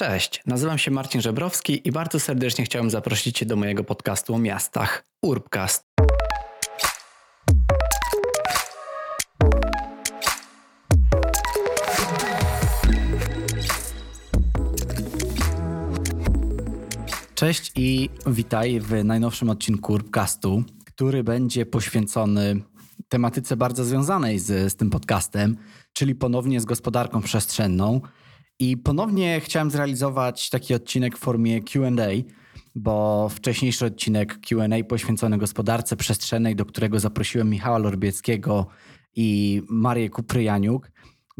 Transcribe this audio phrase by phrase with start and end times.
[0.00, 4.38] Cześć, nazywam się Marcin Żebrowski i bardzo serdecznie chciałem zaprosić Cię do mojego podcastu o
[4.38, 5.84] miastach Urbcast.
[17.34, 22.60] Cześć i witaj w najnowszym odcinku Urbcastu, który będzie poświęcony
[23.08, 25.56] tematyce bardzo związanej z, z tym podcastem,
[25.92, 28.00] czyli ponownie z gospodarką przestrzenną.
[28.60, 31.90] I ponownie chciałem zrealizować taki odcinek w formie QA,
[32.74, 38.66] bo wcześniejszy odcinek QA poświęcony gospodarce przestrzennej, do którego zaprosiłem Michała Lorbieckiego
[39.16, 40.90] i Marię Kupryjaniuk,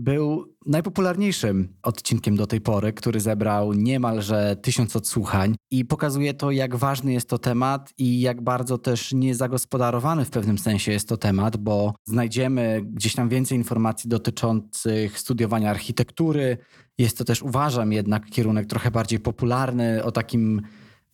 [0.00, 6.76] był najpopularniejszym odcinkiem do tej pory, który zebrał niemalże tysiąc odsłuchań i pokazuje to, jak
[6.76, 11.56] ważny jest to temat i jak bardzo też niezagospodarowany w pewnym sensie jest to temat,
[11.56, 16.58] bo znajdziemy gdzieś tam więcej informacji dotyczących studiowania architektury.
[16.98, 20.62] Jest to też, uważam, jednak kierunek trochę bardziej popularny, o takim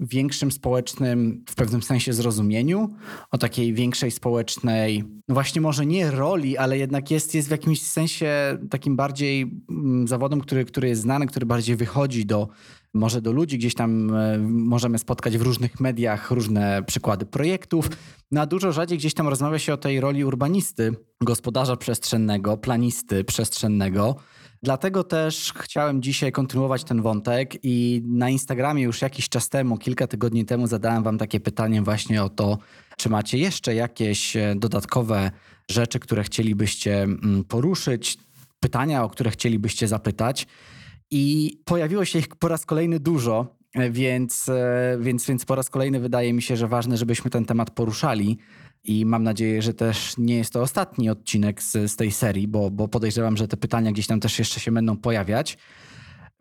[0.00, 2.94] większym społecznym, w pewnym sensie zrozumieniu,
[3.30, 7.82] o takiej większej społecznej, no właśnie może nie roli, ale jednak jest, jest w jakimś
[7.82, 12.48] sensie takim bardziej mm, zawodem, który, który jest znany, który bardziej wychodzi do,
[12.94, 17.88] może do ludzi, gdzieś tam e, możemy spotkać w różnych mediach różne przykłady projektów.
[18.30, 23.24] No a dużo rzadziej gdzieś tam rozmawia się o tej roli urbanisty, gospodarza przestrzennego, planisty
[23.24, 24.16] przestrzennego.
[24.66, 30.06] Dlatego też chciałem dzisiaj kontynuować ten wątek i na Instagramie już jakiś czas temu, kilka
[30.06, 32.58] tygodni temu zadałem wam takie pytanie właśnie o to,
[32.96, 35.30] czy macie jeszcze jakieś e, dodatkowe
[35.70, 38.18] rzeczy, które chcielibyście mm, poruszyć,
[38.60, 40.46] pytania, o które chcielibyście zapytać.
[41.10, 45.70] I pojawiło się ich po raz kolejny dużo, e, więc, e, więc, więc po raz
[45.70, 48.38] kolejny wydaje mi się, że ważne, żebyśmy ten temat poruszali.
[48.86, 52.70] I mam nadzieję, że też nie jest to ostatni odcinek z, z tej serii, bo,
[52.70, 55.58] bo podejrzewam, że te pytania gdzieś tam też jeszcze się będą pojawiać.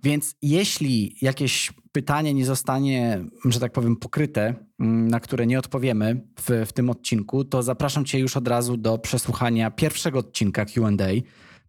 [0.03, 6.27] Więc jeśli jakieś pytanie nie zostanie, że tak powiem, pokryte, mm, na które nie odpowiemy
[6.39, 10.91] w, w tym odcinku, to zapraszam Cię już od razu do przesłuchania pierwszego odcinka QA.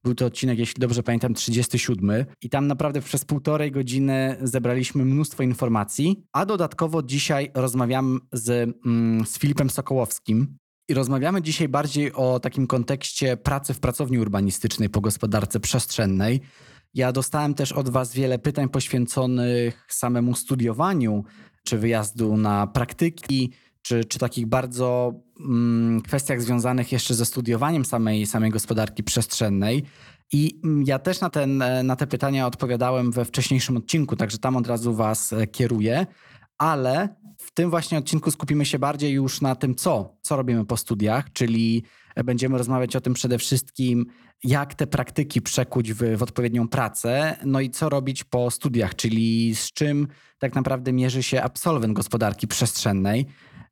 [0.04, 2.24] Był to odcinek, jeśli dobrze pamiętam, 37.
[2.42, 6.24] I tam naprawdę przez półtorej godziny zebraliśmy mnóstwo informacji.
[6.32, 10.56] A dodatkowo dzisiaj rozmawiam z, mm, z Filipem Sokołowskim,
[10.88, 16.40] i rozmawiamy dzisiaj bardziej o takim kontekście pracy w pracowni urbanistycznej po gospodarce przestrzennej.
[16.94, 21.24] Ja dostałem też od Was wiele pytań poświęconych samemu studiowaniu,
[21.64, 23.52] czy wyjazdu na praktyki,
[23.82, 29.82] czy, czy takich bardzo mm, kwestiach związanych jeszcze ze studiowaniem samej, samej gospodarki przestrzennej.
[30.32, 34.56] I mm, ja też na, ten, na te pytania odpowiadałem we wcześniejszym odcinku, także tam
[34.56, 36.06] od razu Was e, kieruję
[36.58, 37.08] ale
[37.46, 41.32] w tym właśnie odcinku skupimy się bardziej już na tym, co, co robimy po studiach,
[41.32, 41.82] czyli
[42.24, 44.06] będziemy rozmawiać o tym przede wszystkim,
[44.44, 49.54] jak te praktyki przekuć w, w odpowiednią pracę, no i co robić po studiach, czyli
[49.54, 50.08] z czym
[50.38, 53.26] tak naprawdę mierzy się absolwent gospodarki przestrzennej.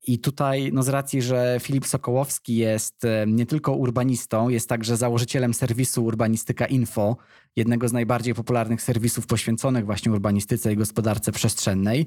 [0.07, 4.97] I tutaj, no z racji, że Filip Sokołowski jest e, nie tylko urbanistą, jest także
[4.97, 7.17] założycielem serwisu Urbanistyka Info,
[7.57, 12.07] jednego z najbardziej popularnych serwisów poświęconych właśnie urbanistyce i gospodarce przestrzennej.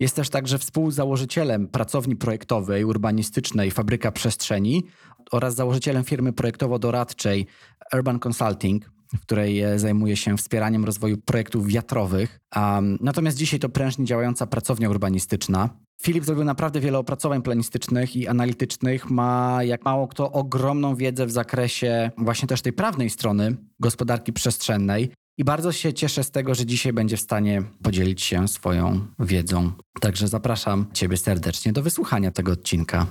[0.00, 4.84] Jest też także współzałożycielem pracowni projektowej urbanistycznej Fabryka Przestrzeni
[5.32, 7.46] oraz założycielem firmy projektowo-doradczej
[7.94, 12.40] Urban Consulting, w której e, zajmuje się wspieraniem rozwoju projektów wiatrowych.
[12.56, 15.87] Um, natomiast dzisiaj to prężnie działająca pracownia urbanistyczna.
[16.02, 19.10] Filip zrobił naprawdę wiele opracowań planistycznych i analitycznych.
[19.10, 25.10] Ma, jak mało kto, ogromną wiedzę w zakresie właśnie też tej prawnej strony gospodarki przestrzennej.
[25.38, 29.72] I bardzo się cieszę z tego, że dzisiaj będzie w stanie podzielić się swoją wiedzą.
[30.00, 33.06] Także zapraszam Ciebie serdecznie do wysłuchania tego odcinka.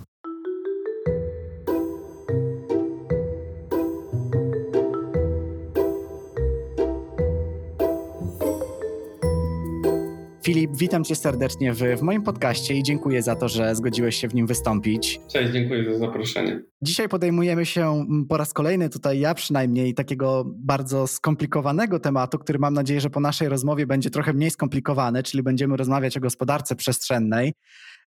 [10.47, 14.27] Filip, witam cię serdecznie w, w, moim podcaście i dziękuję za to, że zgodziłeś się
[14.27, 15.19] w nim wystąpić.
[15.27, 16.61] Cześć, dziękuję za zaproszenie.
[16.81, 22.73] Dzisiaj podejmujemy się po raz kolejny, tutaj ja przynajmniej, takiego bardzo skomplikowanego tematu, który mam
[22.73, 27.53] nadzieję, że po naszej rozmowie będzie trochę mniej skomplikowany, czyli będziemy rozmawiać o gospodarce przestrzennej.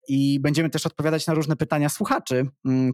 [0.08, 2.46] I będziemy też odpowiadać na różne pytania słuchaczy,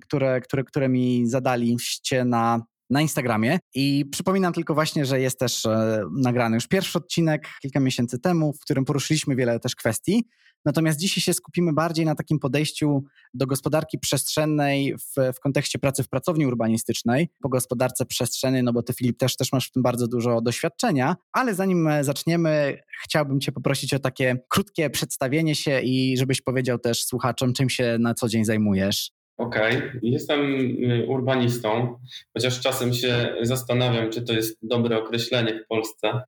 [0.03, 3.59] które, które, które mi zadaliście na na Instagramie.
[3.75, 8.53] I przypominam tylko właśnie, że jest też e, nagrany już pierwszy odcinek kilka miesięcy temu,
[8.53, 10.25] w którym poruszyliśmy wiele też kwestii.
[10.65, 13.05] Natomiast dzisiaj się skupimy bardziej na takim podejściu
[13.35, 18.83] do gospodarki przestrzennej w, w kontekście pracy w pracowni urbanistycznej, po gospodarce przestrzennej, no bo
[18.83, 23.41] ty Filip też, też masz w tym bardzo dużo doświadczenia, ale zanim e, zaczniemy, chciałbym
[23.41, 28.15] cię poprosić o takie krótkie przedstawienie się i żebyś powiedział też słuchaczom, czym się na
[28.15, 29.11] co dzień zajmujesz.
[29.37, 30.01] Okej, okay.
[30.03, 31.99] jestem y, urbanistą,
[32.35, 36.21] chociaż czasem się zastanawiam, czy to jest dobre określenie w Polsce,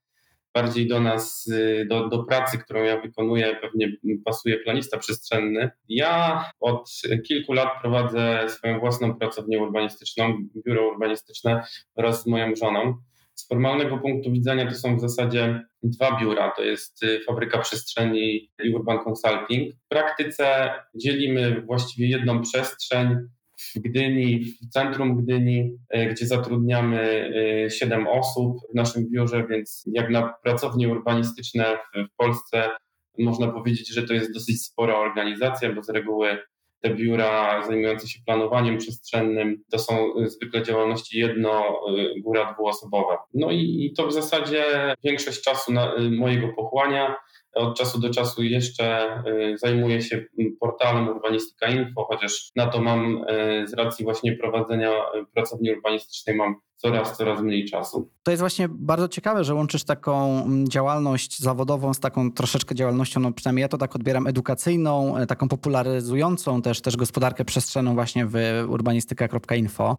[0.55, 3.93] bardziej do nas, y, do, do pracy, którą ja wykonuję, pewnie
[4.25, 5.71] pasuje planista przestrzenny.
[5.89, 6.91] Ja od
[7.29, 11.65] kilku lat prowadzę swoją własną pracownię urbanistyczną, biuro urbanistyczne
[11.97, 12.97] wraz z moją żoną.
[13.37, 16.53] Z formalnego punktu widzenia to są w zasadzie dwa biura.
[16.57, 19.75] To jest y, Fabryka Przestrzeni i Urban Consulting.
[19.75, 23.17] W praktyce dzielimy właściwie jedną przestrzeń
[23.59, 27.31] w Gdyni, w centrum Gdyni, y, gdzie zatrudniamy
[27.71, 32.71] 7 y, osób w naszym biurze, więc jak na pracownie urbanistyczne w Polsce
[33.19, 36.39] można powiedzieć, że to jest dosyć spora organizacja, bo z reguły
[36.83, 43.17] te biura zajmujące się planowaniem przestrzennym to są zwykle działalności jedno, y, góra dwuosobowe.
[43.35, 44.65] No i, i to w zasadzie
[45.05, 47.17] większość czasu na, y, mojego pochłania.
[47.57, 50.25] Od czasu do czasu jeszcze y, zajmuję się
[50.61, 53.25] portalem Urbanistyka Info, chociaż na to mam
[53.65, 54.91] z racji właśnie prowadzenia
[55.35, 58.11] pracowni urbanistycznej mam coraz, coraz mniej czasu.
[58.23, 63.21] To jest właśnie bardzo ciekawe, że łączysz taką mm, działalność zawodową z taką troszeczkę działalnością,
[63.21, 68.27] no przynajmniej ja to tak odbieram, edukacyjną, e, taką popularyzującą też, też gospodarkę przestrzenną właśnie
[68.27, 68.35] w
[68.69, 69.97] urbanistyka.info.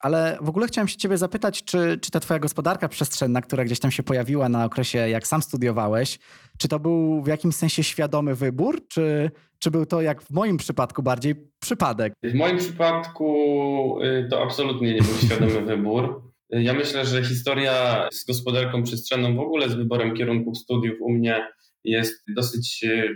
[0.00, 3.80] Ale w ogóle chciałem się ciebie zapytać, czy, czy ta twoja gospodarka przestrzenna, która gdzieś
[3.80, 6.18] tam się pojawiła na okresie, jak sam studiowałeś,
[6.58, 10.56] czy to był w jakimś sensie świadomy wybór, czy, czy był to, jak w moim
[10.56, 12.12] przypadku, bardziej przypadek?
[12.22, 16.22] W moim przypadku y, to absolutnie nie był świadomy wybór.
[16.50, 21.46] Ja myślę, że historia z gospodarką przestrzenną, w ogóle z wyborem kierunków studiów u mnie
[21.84, 23.14] jest dosyć y,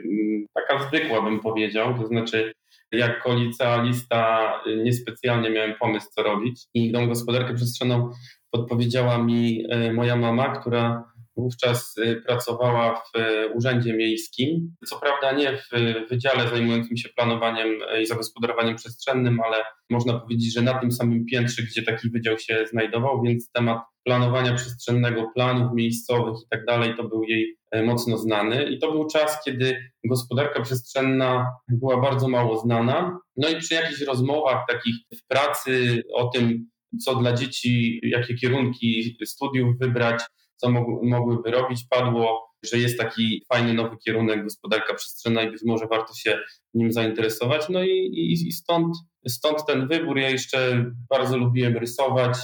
[0.54, 1.98] taka zwykła, bym powiedział.
[1.98, 2.52] To znaczy,
[2.96, 6.64] jako licealista y, niespecjalnie miałem pomysł, co robić.
[6.74, 8.10] I tą gospodarkę przestrzenną
[8.50, 14.74] podpowiedziała mi moja mama, która Wówczas y, pracowała w y, Urzędzie Miejskim.
[14.86, 15.70] Co prawda nie w
[16.10, 19.56] wydziale zajmującym się planowaniem y, i zagospodarowaniem przestrzennym, ale
[19.90, 24.54] można powiedzieć, że na tym samym piętrze, gdzie taki wydział się znajdował, więc temat planowania
[24.54, 28.64] przestrzennego, planów miejscowych i tak dalej, to był jej mocno znany.
[28.64, 33.18] I to był czas, kiedy gospodarka przestrzenna była bardzo mało znana.
[33.36, 36.70] No i przy jakichś rozmowach takich w pracy o tym,
[37.04, 40.22] co dla dzieci, jakie kierunki studiów wybrać,
[40.56, 40.70] co
[41.02, 41.80] mogłyby robić.
[41.90, 46.38] Padło, że jest taki fajny nowy kierunek gospodarka przestrzenna i być może warto się
[46.74, 47.68] nim zainteresować.
[47.68, 48.96] No i, i, i stąd,
[49.28, 50.18] stąd ten wybór.
[50.18, 52.38] Ja jeszcze bardzo lubiłem rysować,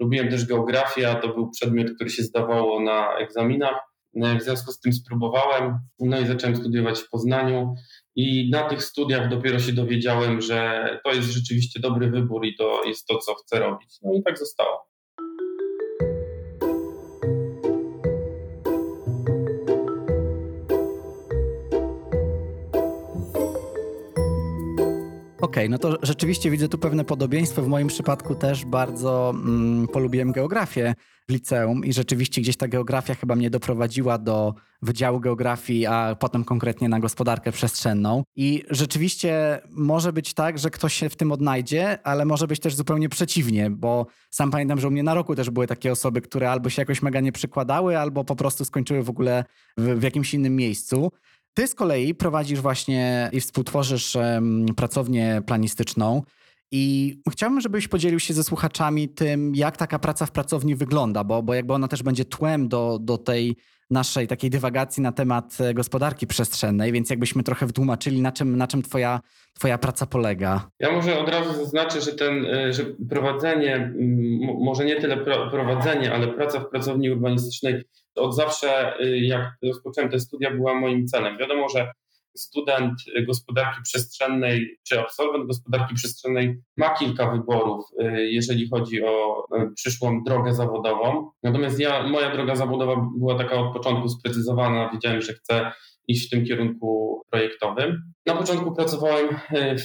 [0.00, 3.80] lubiłem też geografię, to był przedmiot, który się zdawało na egzaminach.
[4.16, 7.74] W związku z tym spróbowałem, no i zacząłem studiować w Poznaniu.
[8.16, 12.84] I na tych studiach dopiero się dowiedziałem, że to jest rzeczywiście dobry wybór i to
[12.84, 13.98] jest to, co chcę robić.
[14.02, 14.95] No i tak zostało.
[25.46, 27.62] Okej, okay, no to rzeczywiście widzę tu pewne podobieństwo.
[27.62, 30.94] W moim przypadku też bardzo mm, polubiłem geografię
[31.28, 36.44] w liceum i rzeczywiście gdzieś ta geografia chyba mnie doprowadziła do Wydziału Geografii, a potem
[36.44, 38.22] konkretnie na gospodarkę przestrzenną.
[38.36, 42.74] I rzeczywiście może być tak, że ktoś się w tym odnajdzie, ale może być też
[42.74, 46.50] zupełnie przeciwnie, bo sam pamiętam, że u mnie na roku też były takie osoby, które
[46.50, 49.44] albo się jakoś mega nie przykładały, albo po prostu skończyły w ogóle
[49.76, 51.10] w, w jakimś innym miejscu.
[51.56, 56.22] Ty z kolei prowadzisz właśnie i współtworzysz um, pracownię planistyczną.
[56.70, 61.42] I chciałbym, żebyś podzielił się ze słuchaczami tym, jak taka praca w pracowni wygląda, bo,
[61.42, 63.56] bo jakby ona też będzie tłem do, do tej
[63.90, 68.66] naszej takiej dywagacji na temat e, gospodarki przestrzennej, więc jakbyśmy trochę wytłumaczyli, na czym, na
[68.66, 69.20] czym twoja,
[69.54, 70.70] twoja praca polega.
[70.80, 73.92] Ja może od razu zaznaczę, że, ten, e, że prowadzenie,
[74.60, 75.16] może nie tyle
[75.50, 77.84] prowadzenie, ale praca w pracowni urbanistycznej
[78.16, 81.38] od zawsze, y, jak rozpocząłem te studia, była moim celem.
[81.38, 81.92] Wiadomo, że
[82.36, 82.92] student
[83.26, 90.22] gospodarki przestrzennej czy absolwent gospodarki przestrzennej ma kilka wyborów, y, jeżeli chodzi o y, przyszłą
[90.22, 91.30] drogę zawodową.
[91.42, 94.90] Natomiast ja, moja droga zawodowa była taka od początku sprecyzowana.
[94.92, 95.72] Wiedziałem, że chcę
[96.08, 98.02] iść w tym kierunku projektowym.
[98.26, 99.76] Na początku pracowałem e,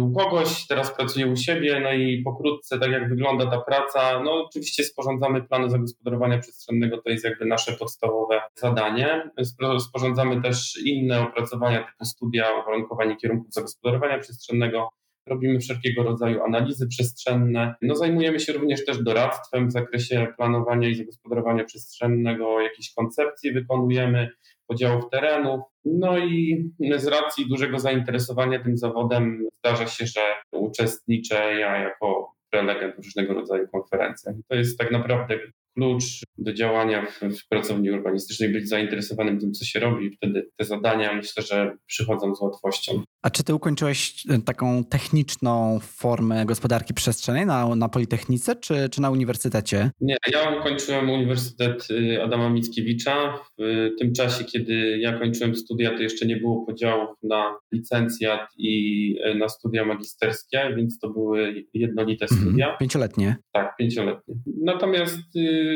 [0.00, 4.44] u kogoś, teraz pracuję u siebie, no i pokrótce, tak jak wygląda ta praca, no
[4.44, 9.30] oczywiście sporządzamy plany zagospodarowania przestrzennego, to jest jakby nasze podstawowe zadanie.
[9.78, 14.88] Sporządzamy też inne opracowania typu studia, uwarunkowanie kierunków zagospodarowania przestrzennego,
[15.28, 17.74] robimy wszelkiego rodzaju analizy przestrzenne.
[17.82, 24.30] No, zajmujemy się również też doradztwem w zakresie planowania i zagospodarowania przestrzennego, jakieś koncepcje wykonujemy,
[24.68, 25.60] podziałów terenów.
[25.84, 26.64] No i
[26.96, 30.20] z racji dużego zainteresowania tym zawodem zdarza się, że
[30.52, 34.34] uczestniczę ja jako prelegent w różnego rodzaju konferencjach.
[34.48, 35.38] To jest tak naprawdę
[35.78, 36.04] klucz
[36.38, 40.10] do działania w, pracowni urbanistycznej, być zainteresowanym tym, co się robi.
[40.10, 43.02] Wtedy te zadania myślę, że przychodzą z łatwością.
[43.22, 49.00] A czy ty ukończyłeś e, taką techniczną formę gospodarki przestrzennej na, na Politechnice czy, czy
[49.00, 49.90] na uniwersytecie?
[50.00, 53.38] Nie, ja ukończyłem Uniwersytet y, Adama Mickiewicza.
[53.58, 59.14] W tym czasie, kiedy ja kończyłem studia, to jeszcze nie było podziałów na licencjat i
[59.26, 62.40] y, na studia magisterskie, więc to były jednolite mhm.
[62.40, 62.64] studia.
[62.64, 63.36] Mhm, pięcioletnie.
[63.52, 64.34] Tak, pięcioletnie.
[64.64, 65.67] Natomiast y,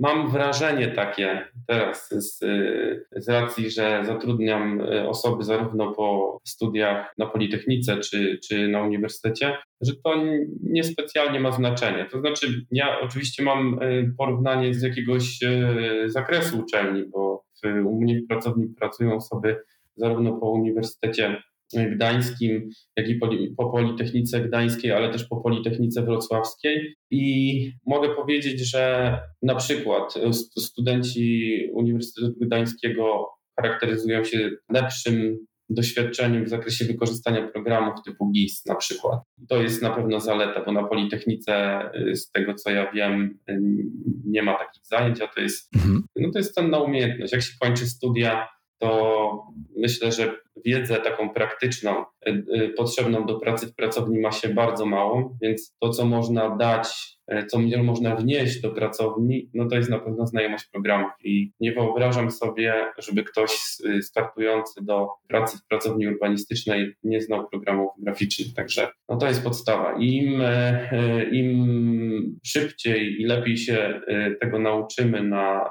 [0.00, 2.38] mam wrażenie takie teraz z,
[3.16, 9.92] z racji, że zatrudniam osoby zarówno po studiach na Politechnice czy, czy na uniwersytecie, że
[10.04, 10.14] to
[10.62, 12.06] niespecjalnie ma znaczenie.
[12.10, 13.80] To znaczy, ja oczywiście mam
[14.18, 15.38] porównanie z jakiegoś
[16.06, 19.56] zakresu uczelni, bo u mnie w pracowni pracują osoby
[19.96, 21.42] zarówno po Uniwersytecie
[21.72, 23.20] Gdańskim, jak i
[23.56, 26.96] po Politechnice Gdańskiej, ale też po Politechnice Wrocławskiej.
[27.10, 30.14] I mogę powiedzieć, że na przykład
[30.58, 35.38] studenci Uniwersytetu Gdańskiego charakteryzują się lepszym
[35.70, 39.20] doświadczeniem w zakresie wykorzystania programów typu GIS na przykład.
[39.48, 41.80] To jest na pewno zaleta, bo na Politechnice,
[42.10, 43.58] y, z tego co ja wiem, y,
[44.26, 46.02] nie ma takich zajęć, a to jest, mhm.
[46.16, 47.32] no to jest cenna umiejętność.
[47.32, 49.42] Jak się kończy studia, to
[49.76, 55.36] myślę, że wiedzę taką praktyczną, y, potrzebną do pracy w pracowni ma się bardzo małą,
[55.42, 59.98] więc to, co można dać E, co można wnieść do pracowni, no to jest na
[59.98, 63.50] pewno znajomość programów i nie wyobrażam sobie, żeby ktoś
[64.02, 69.96] startujący do pracy w pracowni urbanistycznej nie znał programów graficznych, także no to jest podstawa.
[69.98, 75.70] Im, e, im szybciej i lepiej się e, tego nauczymy na,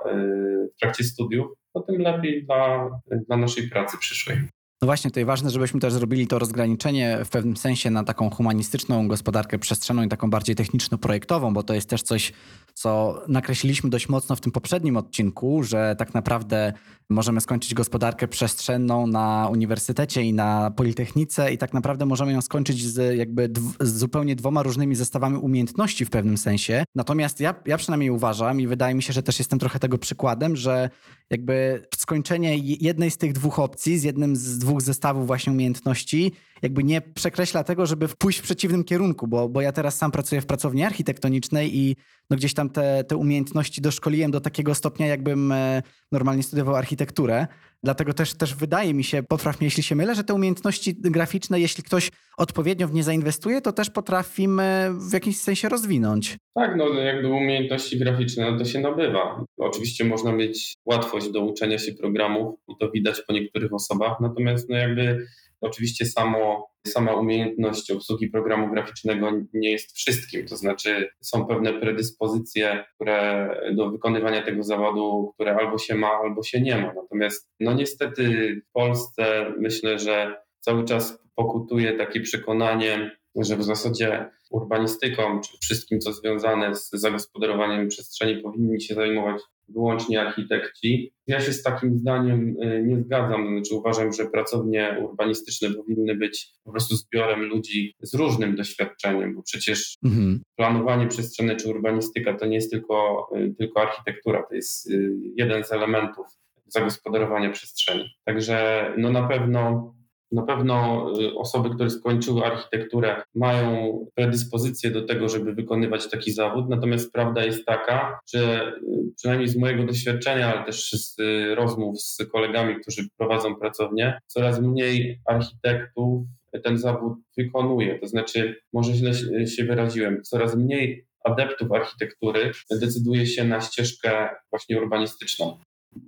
[0.75, 2.89] w trakcie studiów, no tym lepiej dla,
[3.27, 4.37] dla naszej pracy przyszłej.
[4.83, 9.07] No właśnie, jest ważne, żebyśmy też zrobili to rozgraniczenie w pewnym sensie na taką humanistyczną
[9.07, 12.33] gospodarkę przestrzenną i taką bardziej techniczno-projektową, bo to jest też coś,
[12.73, 16.73] co nakreśliliśmy dość mocno w tym poprzednim odcinku, że tak naprawdę
[17.09, 22.85] możemy skończyć gospodarkę przestrzenną na uniwersytecie i na politechnice i tak naprawdę możemy ją skończyć
[22.85, 26.83] z jakby z zupełnie dwoma różnymi zestawami umiejętności w pewnym sensie.
[26.95, 30.55] Natomiast ja, ja przynajmniej uważam i wydaje mi się, że też jestem trochę tego przykładem,
[30.55, 30.89] że
[31.29, 36.31] jakby skończenie jednej z tych dwóch opcji, z jednym z dwóch zestawów właśnie umiejętności,
[36.61, 40.41] jakby nie przekreśla tego, żeby pójść w przeciwnym kierunku, bo, bo ja teraz sam pracuję
[40.41, 41.95] w pracowni architektonicznej i
[42.29, 45.81] no gdzieś tam te, te umiejętności doszkoliłem do takiego stopnia, jakbym e,
[46.11, 47.47] normalnie studiował architekturę.
[47.83, 51.59] Dlatego też, też wydaje mi się, popraw mnie jeśli się mylę, że te umiejętności graficzne,
[51.59, 56.37] jeśli ktoś odpowiednio w nie zainwestuje, to też potrafimy w jakimś sensie rozwinąć.
[56.55, 59.45] Tak, no jakby umiejętności graficzne no to się nabywa.
[59.57, 64.69] Oczywiście można mieć łatwość do uczenia się programów i to widać po niektórych osobach, natomiast
[64.69, 65.25] no jakby
[65.63, 72.83] Oczywiście samo, sama umiejętność obsługi programu graficznego nie jest wszystkim, to znaczy są pewne predyspozycje
[72.95, 76.93] które do wykonywania tego zawodu, które albo się ma, albo się nie ma.
[76.93, 84.29] Natomiast no niestety w Polsce myślę, że cały czas pokutuje takie przekonanie, że w zasadzie
[84.49, 91.13] urbanistyką, czy wszystkim, co związane z zagospodarowaniem przestrzeni, powinni się zajmować wyłącznie architekci.
[91.27, 93.47] Ja się z takim zdaniem y, nie zgadzam.
[93.47, 99.41] Znaczy uważam, że pracownie urbanistyczne powinny być po prostu zbiorem ludzi z różnym doświadczeniem, bo
[99.43, 100.41] przecież mhm.
[100.55, 105.63] planowanie przestrzenne czy urbanistyka to nie jest tylko, y, tylko architektura, to jest y, jeden
[105.63, 106.25] z elementów
[106.67, 108.09] zagospodarowania przestrzeni.
[108.25, 109.93] Także no na pewno
[110.33, 116.69] na pewno y, osoby, które skończyły architekturę, mają predyspozycję do tego, żeby wykonywać taki zawód.
[116.69, 122.01] Natomiast prawda jest taka, że y, przynajmniej z mojego doświadczenia, ale też z y, rozmów
[122.01, 126.23] z kolegami, którzy prowadzą pracownię, coraz mniej architektów
[126.63, 127.99] ten zawód wykonuje.
[127.99, 129.13] To znaczy, może źle
[129.47, 135.57] się wyraziłem, coraz mniej adeptów architektury decyduje się na ścieżkę właśnie urbanistyczną.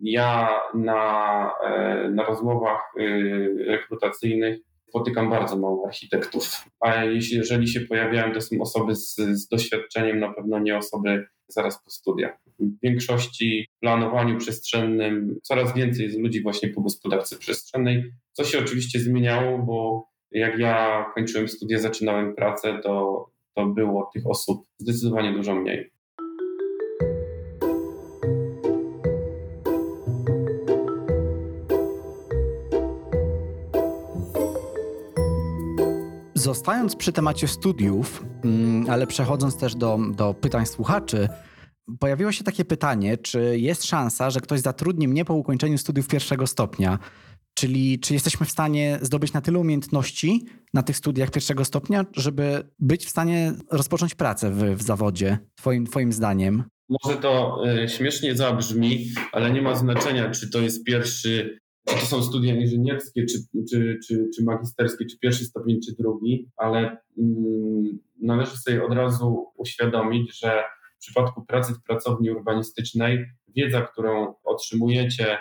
[0.02, 6.50] Ja na, e, na rozmowach y, rekrutacyjnych spotykam bardzo mało architektów,
[6.80, 11.26] a jeśli, jeżeli się pojawiają, to są osoby z, z doświadczeniem, na pewno nie osoby
[11.48, 12.38] zaraz po studiach.
[12.60, 19.00] W większości planowaniu przestrzennym coraz więcej jest ludzi właśnie po gospodarce przestrzennej, co się oczywiście
[19.00, 25.56] zmieniało, bo jak ja kończyłem studia, zaczynałem pracę, to, to było tych osób zdecydowanie dużo
[25.56, 25.95] mniej.
[36.46, 41.30] Zostając przy temacie studiów, mm, ale przechodząc też do, do pytań słuchaczy,
[42.00, 46.48] pojawiło się takie pytanie, czy jest szansa, że ktoś zatrudni mnie po ukończeniu studiów pierwszego
[46.48, 47.00] stopnia?
[47.54, 52.70] Czyli czy jesteśmy w stanie zdobyć na tyle umiejętności na tych studiach pierwszego stopnia, żeby
[52.80, 56.64] być w stanie rozpocząć pracę w, w zawodzie, twoim, twoim zdaniem?
[56.90, 62.24] Może to y, śmiesznie zabrzmi, ale nie ma znaczenia, czy to jest pierwszy, to są
[62.24, 63.38] studia inżynierskie, czy,
[63.70, 69.46] czy, czy, czy magisterskie, czy pierwszy stopień, czy drugi, ale mm, należy sobie od razu
[69.58, 70.64] uświadomić, że
[70.96, 75.38] w przypadku pracy w pracowni urbanistycznej wiedza, którą otrzymujecie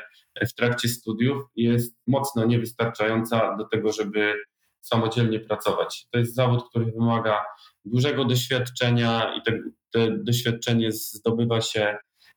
[0.49, 4.35] w trakcie studiów jest mocno niewystarczająca do tego, żeby
[4.81, 6.07] samodzielnie pracować.
[6.11, 7.45] To jest zawód, który wymaga
[7.85, 11.97] dużego doświadczenia i te doświadczenie zdobywa się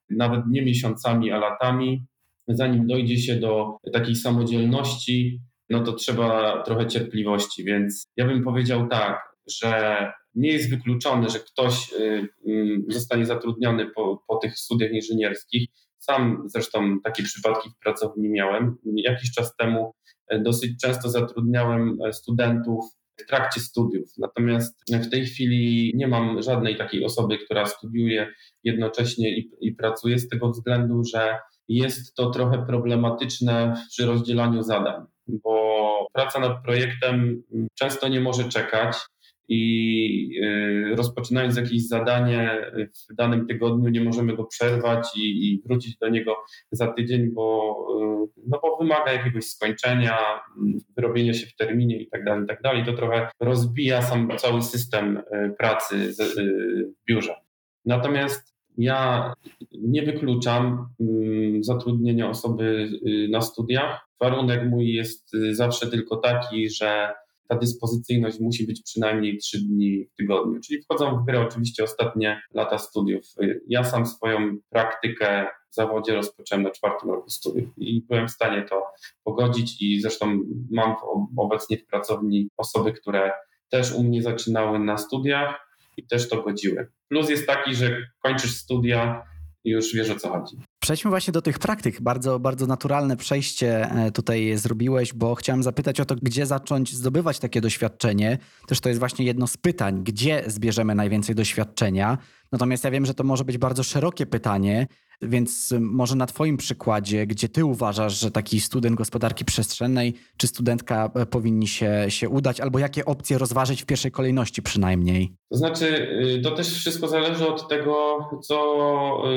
[0.10, 2.06] nawet nie miesiącami, a latami.
[2.48, 8.88] Zanim dojdzie się do takiej samodzielności, no to trzeba trochę cierpliwości, więc ja bym powiedział
[8.88, 9.20] tak,
[9.62, 15.70] że nie jest wykluczone, że ktoś y, y, zostanie zatrudniony po, po tych studiach inżynierskich.
[16.00, 18.77] Sam zresztą takie przypadki w pracowni miałem.
[18.96, 19.94] Jakiś czas temu
[20.27, 22.86] e, dosyć często zatrudniałem e, studentów
[23.18, 24.10] w trakcie studiów.
[24.18, 28.27] Natomiast w tej chwili nie mam żadnej takiej osoby, która studiuje
[28.63, 31.38] jednocześnie i, i pracuje z tego względu, że
[31.70, 37.44] jest to trochę problematyczne przy rozdzielaniu zadań, bo praca nad projektem
[37.76, 38.98] często nie może czekać
[39.50, 42.72] i y, rozpoczynając jakieś zadanie
[43.10, 46.36] w danym tygodniu nie możemy go przerwać i, i wrócić do niego
[46.72, 47.78] za tydzień, bo,
[48.28, 50.18] y, no bo wymaga jakiegoś skończenia,
[50.96, 52.62] wyrobienia się w terminie i tak dalej, i tak.
[52.86, 57.36] To trochę rozbija sam cały system y, pracy w biurze.
[57.86, 59.34] Natomiast ja
[59.81, 60.88] nie wykluczam
[61.62, 62.89] zatrudnienia osoby
[63.29, 64.07] na studiach.
[64.19, 67.13] Warunek mój jest zawsze tylko taki, że
[67.50, 70.60] ta dyspozycyjność musi być przynajmniej trzy dni w tygodniu.
[70.65, 73.24] Czyli wchodzą w grę oczywiście ostatnie lata studiów.
[73.67, 78.65] Ja sam swoją praktykę w zawodzie rozpocząłem na czwartym roku studiów i byłem w stanie
[78.69, 78.84] to
[79.24, 80.39] pogodzić i zresztą
[80.72, 80.96] mam
[81.38, 83.31] obecnie w pracowni osoby, które
[83.69, 85.67] też u mnie zaczynały na studiach
[85.98, 86.92] i też to godziły.
[87.10, 89.24] Plus jest taki, że kończysz studia
[89.63, 90.58] i już wiesz o co chodzi.
[90.80, 92.01] Przejdźmy właśnie do tych praktyk.
[92.01, 97.39] Bardzo, bardzo naturalne przejście e, tutaj zrobiłeś, bo chciałem zapytać o to, gdzie zacząć zdobywać
[97.39, 98.38] takie doświadczenie.
[98.68, 102.18] Też to jest właśnie jedno z pytań, gdzie zbierzemy najwięcej doświadczenia.
[102.51, 104.88] Natomiast ja wiem, że to może być bardzo szerokie pytanie,
[105.22, 111.12] więc może na Twoim przykładzie, gdzie Ty uważasz, że taki student gospodarki przestrzennej czy studentka
[111.16, 115.34] e, powinni się, się udać, albo jakie opcje rozważyć w pierwszej kolejności przynajmniej?
[115.51, 115.86] To znaczy,
[116.38, 118.58] y, to też wszystko zależy od tego, co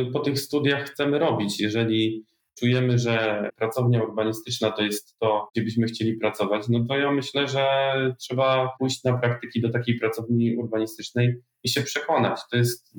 [0.09, 1.61] y, po tych studiach chcemy robić.
[1.61, 2.25] Jeżeli
[2.61, 7.49] czujemy, że pracownia urbanistyczna to jest to, gdzie byśmy chcieli pracować, no to ja myślę,
[7.49, 7.65] że
[8.19, 12.41] trzeba pójść na praktyki do takiej pracowni urbanistycznej i się przekonać.
[12.51, 12.95] To jest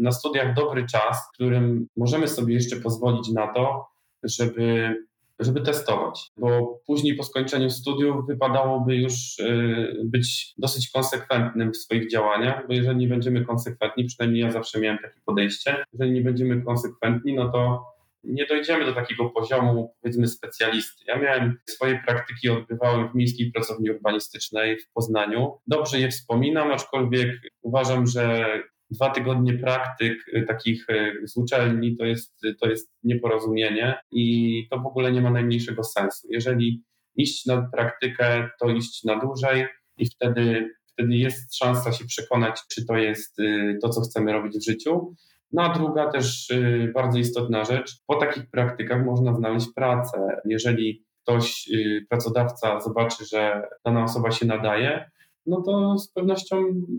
[0.00, 3.86] na studiach dobry czas, w którym możemy sobie jeszcze pozwolić na to,
[4.22, 4.96] żeby
[5.40, 12.10] żeby testować, bo później po skończeniu studiów wypadałoby już y, być dosyć konsekwentnym w swoich
[12.10, 16.62] działaniach, bo jeżeli nie będziemy konsekwentni, przynajmniej ja zawsze miałem takie podejście, jeżeli nie będziemy
[16.62, 17.84] konsekwentni, no to
[18.26, 21.04] nie dojdziemy do takiego poziomu, powiedzmy, specjalisty.
[21.06, 25.58] Ja miałem swoje praktyki, odbywałem w Miejskiej Pracowni Urbanistycznej w Poznaniu.
[25.66, 27.28] Dobrze je wspominam, aczkolwiek
[27.62, 28.46] uważam, że
[28.90, 34.78] dwa tygodnie praktyk y, takich y, z uczelni to jest, to jest nieporozumienie i to
[34.80, 36.28] w ogóle nie ma najmniejszego sensu.
[36.30, 36.82] Jeżeli
[37.16, 39.66] iść na praktykę, to iść na dłużej
[39.98, 44.56] i wtedy, wtedy jest szansa się przekonać, czy to jest y, to, co chcemy robić
[44.58, 45.14] w życiu.
[45.52, 50.40] No a druga też y, bardzo istotna rzecz, po takich praktykach można znaleźć pracę.
[50.44, 55.10] Jeżeli ktoś, y, pracodawca zobaczy, że dana osoba się nadaje,
[55.46, 56.56] no to z pewnością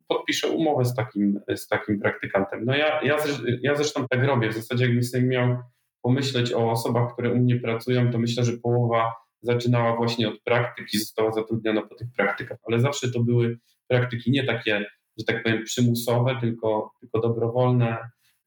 [0.07, 2.65] podpiszę umowę z takim, z takim praktykantem.
[2.65, 3.17] No ja, ja,
[3.62, 4.49] ja zresztą tak robię.
[4.49, 5.57] W zasadzie jakbym sobie miał
[6.01, 10.99] pomyśleć o osobach, które u mnie pracują, to myślę, że połowa zaczynała właśnie od praktyki,
[10.99, 14.86] została zatrudniona po tych praktykach, ale zawsze to były praktyki nie takie,
[15.17, 17.97] że tak powiem, przymusowe, tylko, tylko dobrowolne,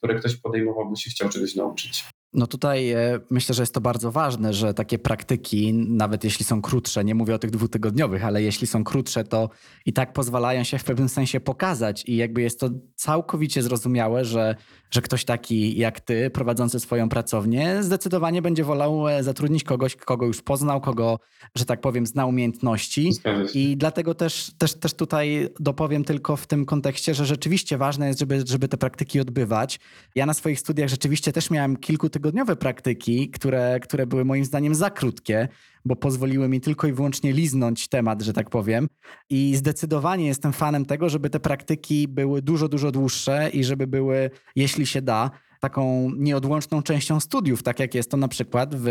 [0.01, 2.05] które ktoś podejmował, bo się chciał czegoś nauczyć.
[2.33, 6.63] No tutaj e, myślę, że jest to bardzo ważne, że takie praktyki, nawet jeśli są
[6.63, 9.51] krótsze, nie mówię o tych dwutygodniowych, ale jeśli są krótsze, to
[9.87, 14.57] i tak pozwalają się w pewnym sensie pokazać i jakby jest to całkowicie zrozumiałe, że,
[14.91, 20.27] że ktoś taki jak ty, prowadzący swoją pracownię, zdecydowanie będzie wolał e, zatrudnić kogoś, kogo
[20.27, 21.19] już poznał, kogo,
[21.55, 23.11] że tak powiem, zna umiejętności.
[23.55, 28.21] I dlatego też, też, też tutaj dopowiem tylko w tym kontekście, że rzeczywiście ważne jest,
[28.21, 29.81] żeby, żeby te praktyki odbywać.
[30.15, 34.75] Ja na swoich studiach rzeczywiście też miałem kilku tygodniowe praktyki, które, które były moim zdaniem
[34.75, 35.49] za krótkie,
[35.85, 38.89] bo pozwoliły mi tylko i wyłącznie liznąć temat, że tak powiem.
[39.31, 44.31] I zdecydowanie jestem fanem tego, żeby te praktyki były dużo, dużo dłuższe i żeby były,
[44.57, 45.31] jeśli się da,
[45.61, 48.87] taką nieodłączną częścią studiów, tak jak jest to na przykład w,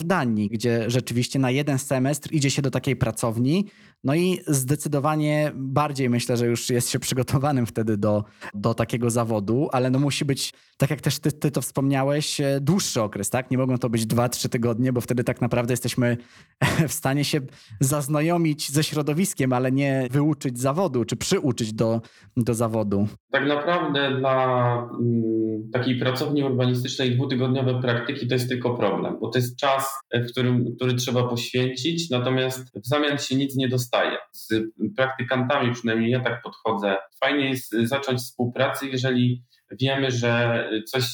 [0.00, 3.66] w Danii, gdzie rzeczywiście na jeden semestr idzie się do takiej pracowni,
[4.06, 9.68] No i zdecydowanie bardziej myślę, że już jest się przygotowanym wtedy do, do takiego zawodu,
[9.72, 13.50] ale no musi być, tak jak też ty, ty to wspomniałeś, e, dłuższy okres, tak?
[13.50, 16.16] Nie mogą to być dwa, trzy tygodnie, bo wtedy tak naprawdę jesteśmy
[16.88, 17.40] w stanie się
[17.80, 22.00] zaznajomić ze środowiskiem, ale nie wyuczyć zawodu, czy przyuczyć do,
[22.36, 23.08] do zawodu.
[23.32, 29.38] Tak naprawdę dla mm, takiej pracowni urbanistycznej dwutygodniowe praktyki to jest tylko problem, bo to
[29.38, 33.95] jest czas, w którym, który trzeba poświęcić, natomiast w zamian się nic nie dostaje.
[34.32, 34.54] Z
[34.96, 36.96] praktykantami przynajmniej ja tak podchodzę.
[37.20, 39.42] Fajnie jest zacząć współpracę, jeżeli
[39.80, 41.04] wiemy, że coś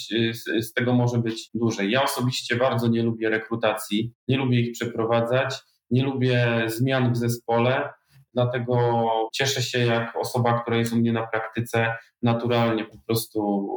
[0.61, 1.91] z tego może być dłużej.
[1.91, 5.55] Ja osobiście bardzo nie lubię rekrutacji, nie lubię ich przeprowadzać,
[5.91, 7.89] nie lubię zmian w zespole.
[8.35, 8.77] Dlatego
[9.33, 13.69] cieszę się, jak osoba, która jest u mnie na praktyce, naturalnie po prostu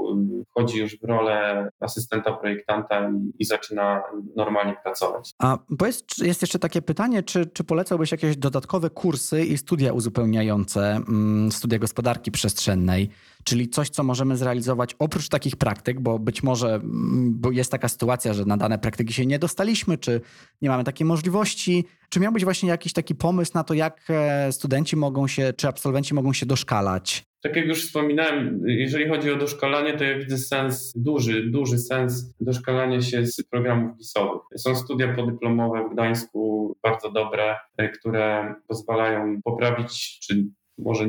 [0.49, 4.03] wchodzi już w rolę asystenta projektanta i, i zaczyna
[4.35, 5.31] normalnie pracować.
[5.39, 10.91] A powiedz, jest jeszcze takie pytanie, czy, czy polecałbyś jakieś dodatkowe kursy i studia uzupełniające,
[10.95, 13.09] mm, studia gospodarki przestrzennej,
[13.45, 17.87] czyli coś, co możemy zrealizować oprócz takich praktyk, bo być może mm, bo jest taka
[17.87, 20.21] sytuacja, że na dane praktyki się nie dostaliśmy, czy
[20.61, 21.85] nie mamy takiej możliwości.
[22.09, 26.13] Czy miałbyś właśnie jakiś taki pomysł na to, jak e, studenci mogą się, czy absolwenci
[26.13, 27.23] mogą się doszkalać?
[27.41, 32.33] Tak jak już wspominałem, jeżeli chodzi o doszkalanie, to ja widzę sens, duży, duży sens
[32.39, 34.41] doszkalania się z programów GIS-owych.
[34.57, 40.45] Są studia podyplomowe w Gdańsku, bardzo dobre, e, które pozwalają poprawić, czy
[40.77, 41.05] może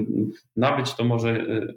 [0.56, 1.74] nabyć to może y,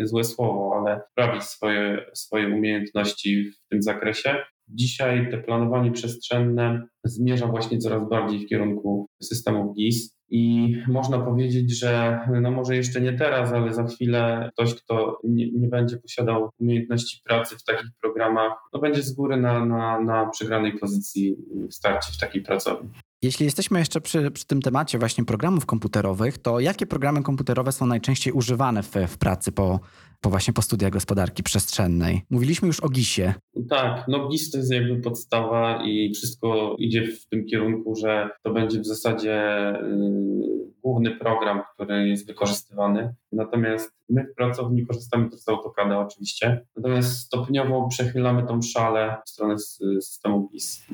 [0.00, 4.36] y, złe słowo, ale poprawić swoje, swoje umiejętności w tym zakresie.
[4.68, 11.78] Dzisiaj te planowanie przestrzenne zmierza właśnie coraz bardziej w kierunku systemów GIS i można powiedzieć,
[11.78, 16.50] że no może jeszcze nie teraz, ale za chwilę ktoś, kto nie, nie będzie posiadał
[16.60, 21.36] umiejętności pracy w takich programach, no będzie z góry na, na, na przegranej pozycji
[21.70, 22.90] w starcie w takiej pracowni.
[23.22, 27.86] Jeśli jesteśmy jeszcze przy, przy, tym temacie właśnie programów komputerowych, to jakie programy komputerowe są
[27.86, 29.80] najczęściej używane w, w pracy po,
[30.20, 32.22] po właśnie po studiach gospodarki przestrzennej?
[32.30, 33.34] Mówiliśmy już o GIS-ie.
[33.68, 38.52] Tak, no GIS to jest jakby podstawa i wszystko idzie w tym kierunku, że to
[38.52, 39.42] będzie w zasadzie
[39.82, 43.14] yy, główny program, który jest wykorzystywany.
[43.32, 49.30] Natomiast my w pracowni korzystamy też z AutoCAD'a oczywiście, natomiast stopniowo przechylamy tą szalę w
[49.30, 49.58] stronę
[50.00, 50.86] systemu GIS.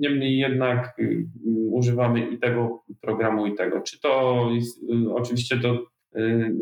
[0.00, 1.26] Niemniej jednak yy,
[1.70, 3.80] używamy i tego programu, i tego.
[3.80, 5.97] Czy to jest, yy, oczywiście to Y,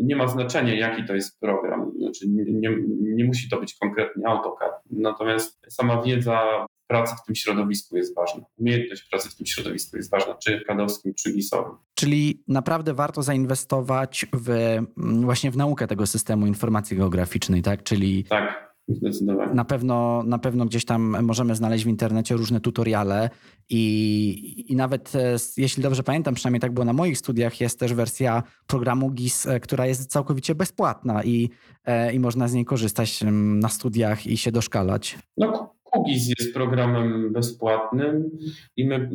[0.02, 1.92] nie ma znaczenia, jaki to jest program.
[1.98, 4.72] Znaczy nie, nie, nie, musi to być konkretnie AutoCAD.
[4.90, 8.42] Natomiast sama wiedza pracy w tym środowisku jest ważna.
[8.58, 11.72] Umiejętność pracy w tym środowisku jest ważna, czy kadowskim, czy GIS-owym.
[11.94, 14.88] Czyli naprawdę warto zainwestować w, mm,
[15.22, 17.82] właśnie w naukę tego systemu informacji geograficznej, tak?
[17.82, 18.75] Czyli tak.
[18.88, 19.54] Zdecydowanie.
[19.54, 23.30] Na pewno, na pewno gdzieś tam możemy znaleźć w internecie różne tutoriale
[23.70, 27.94] i, i nawet e, jeśli dobrze pamiętam, przynajmniej tak było na moich studiach, jest też
[27.94, 31.50] wersja programu GIS, e, która jest całkowicie bezpłatna i,
[31.84, 35.18] e, i można z niej korzystać na studiach i się doszkalać.
[35.36, 38.30] No, QGIS jest programem bezpłatnym
[38.76, 39.10] i my,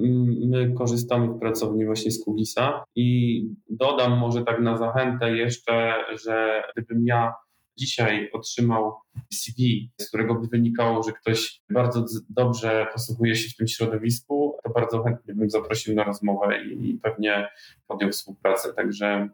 [0.47, 5.93] my korzystamy w pracowni właśnie z QGISa i dodam może tak na zachętę jeszcze,
[6.25, 7.33] że gdybym ja
[7.81, 8.93] dzisiaj otrzymał
[9.33, 14.69] CV, z którego by wynikało, że ktoś bardzo dobrze posługuje się w tym środowisku, to
[14.69, 17.49] bardzo chętnie bym zaprosił na rozmowę i pewnie
[17.87, 18.73] podjął współpracę.
[18.73, 19.29] Także mm,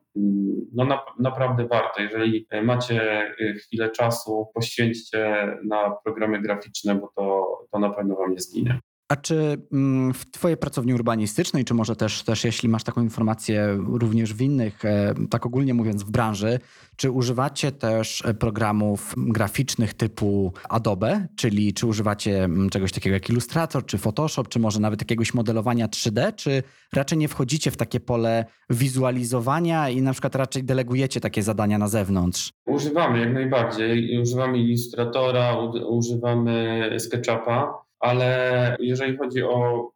[0.74, 2.02] no na, naprawdę warto.
[2.02, 8.32] Jeżeli macie y, chwilę czasu, poświęćcie na programy graficzne, bo to, to na pewno wam
[8.32, 8.80] nie zginie.
[9.10, 13.78] A czy mm, w Twojej pracowni urbanistycznej, czy może też, też jeśli masz taką informację
[13.88, 16.60] również w innych, e, tak ogólnie mówiąc w branży,
[16.96, 23.30] czy używacie też e, programów graficznych typu Adobe, czyli czy używacie mm, czegoś takiego jak
[23.30, 28.00] Illustrator, czy Photoshop, czy może nawet jakiegoś modelowania 3D, czy raczej nie wchodzicie w takie
[28.00, 32.54] pole wizualizowania i na przykład raczej delegujecie takie zadania na zewnątrz?
[32.66, 34.22] Używamy jak najbardziej.
[34.22, 35.58] Używamy Illustratora,
[35.90, 39.90] używamy SketchUpa ale jeżeli chodzi o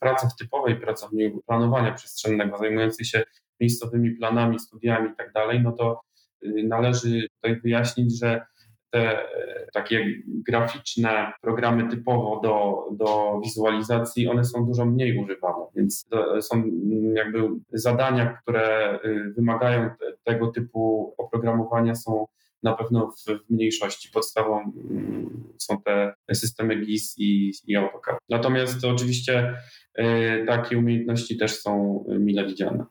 [0.00, 3.22] pracę w typowej pracowni planowania przestrzennego, zajmującej się
[3.60, 6.00] miejscowymi planami, studiami i tak dalej, no to
[6.44, 8.46] y, należy tutaj wyjaśnić, że
[8.90, 16.04] te e, takie graficzne programy typowo do, do wizualizacji, one są dużo mniej używane, więc
[16.04, 19.90] to są mm, jakby zadania, które y, wymagają
[20.24, 22.26] tego typu oprogramowania są
[22.64, 24.10] na pewno w, mniejszości.
[24.12, 28.18] Podstawą mm, są te systemy GIS i, i AutoCAD.
[28.28, 29.54] Natomiast oczywiście
[29.98, 32.84] y, takie umiejętności też są mile widziane.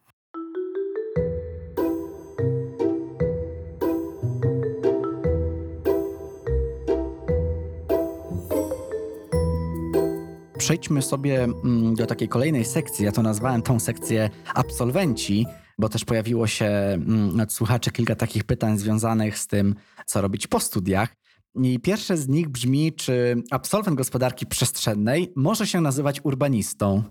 [10.57, 13.05] Przejdźmy sobie mm, do takiej kolejnej sekcji.
[13.05, 15.45] Ja to nazwałem tą sekcję absolwenci
[15.77, 20.47] bo też pojawiło się mm, od słuchaczy kilka takich pytań związanych z tym, co robić
[20.47, 21.15] po studiach.
[21.55, 27.03] I pierwsze z nich brzmi, czy absolwent gospodarki przestrzennej może się nazywać urbanistą?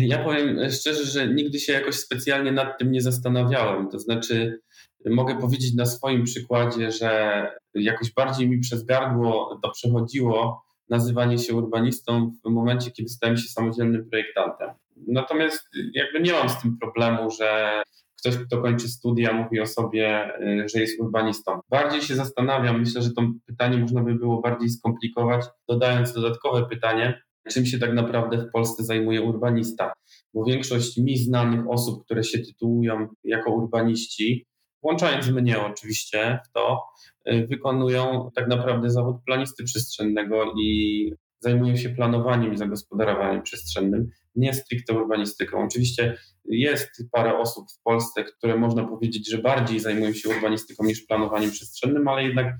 [0.00, 3.88] Ja powiem szczerze, że nigdy się jakoś specjalnie nad tym nie zastanawiałem.
[3.88, 4.60] To znaczy,
[5.06, 11.54] mogę powiedzieć na swoim przykładzie, że jakoś bardziej mi przez gardło to przechodziło nazywanie się
[11.54, 14.70] urbanistą w momencie, kiedy stałem się samodzielnym projektantem.
[15.08, 17.82] Natomiast jakby nie mam z tym problemu, że
[18.18, 21.60] ktoś, kto kończy studia, mówi o sobie, y, że jest urbanistą.
[21.70, 27.22] Bardziej się zastanawiam, myślę, że to pytanie można by było bardziej skomplikować, dodając dodatkowe pytanie,
[27.50, 29.92] czym się tak naprawdę w Polsce zajmuje urbanista.
[30.34, 34.46] Bo większość mi znanych osób, które się tytułują jako urbaniści,
[34.82, 36.82] włączając mnie oczywiście w to,
[37.28, 44.54] y, wykonują tak naprawdę zawód planisty przestrzennego i zajmują się planowaniem i zagospodarowaniem przestrzennym, nie
[44.54, 45.64] stricte urbanistyką.
[45.64, 51.06] Oczywiście jest parę osób w Polsce, które można powiedzieć, że bardziej zajmują się urbanistyką niż
[51.06, 52.54] planowaniem przestrzennym, ale jednak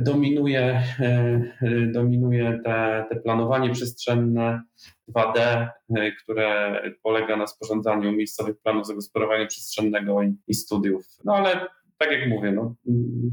[0.00, 1.40] dominuje, e,
[1.92, 4.62] dominuje te, te planowanie przestrzenne
[5.08, 5.38] 2D,
[5.96, 11.04] e, które polega na sporządzaniu miejscowych planów zagospodarowania przestrzennego i, i studiów.
[11.24, 11.66] No ale
[11.98, 12.74] tak jak mówię, no,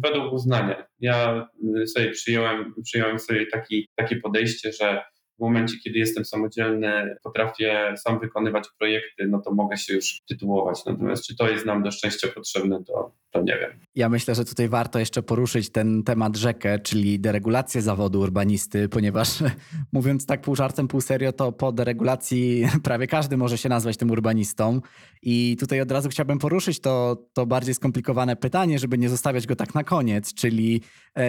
[0.03, 0.85] według uznania.
[0.99, 1.47] Ja
[1.85, 5.03] sobie przyjąłem, przyjąłem sobie taki, takie podejście, że
[5.41, 10.85] w momencie, kiedy jestem samodzielny, potrafię sam wykonywać projekty, no to mogę się już tytułować.
[10.85, 13.71] Natomiast czy to jest nam do szczęścia potrzebne, to, to nie wiem.
[13.95, 19.43] Ja myślę, że tutaj warto jeszcze poruszyć ten temat rzekę, czyli deregulację zawodu urbanisty, ponieważ
[19.93, 24.11] mówiąc tak pół żartem, pół serio, to po deregulacji prawie każdy może się nazwać tym
[24.11, 24.81] urbanistą.
[25.21, 29.55] I tutaj od razu chciałbym poruszyć to, to bardziej skomplikowane pytanie, żeby nie zostawiać go
[29.55, 30.81] tak na koniec, czyli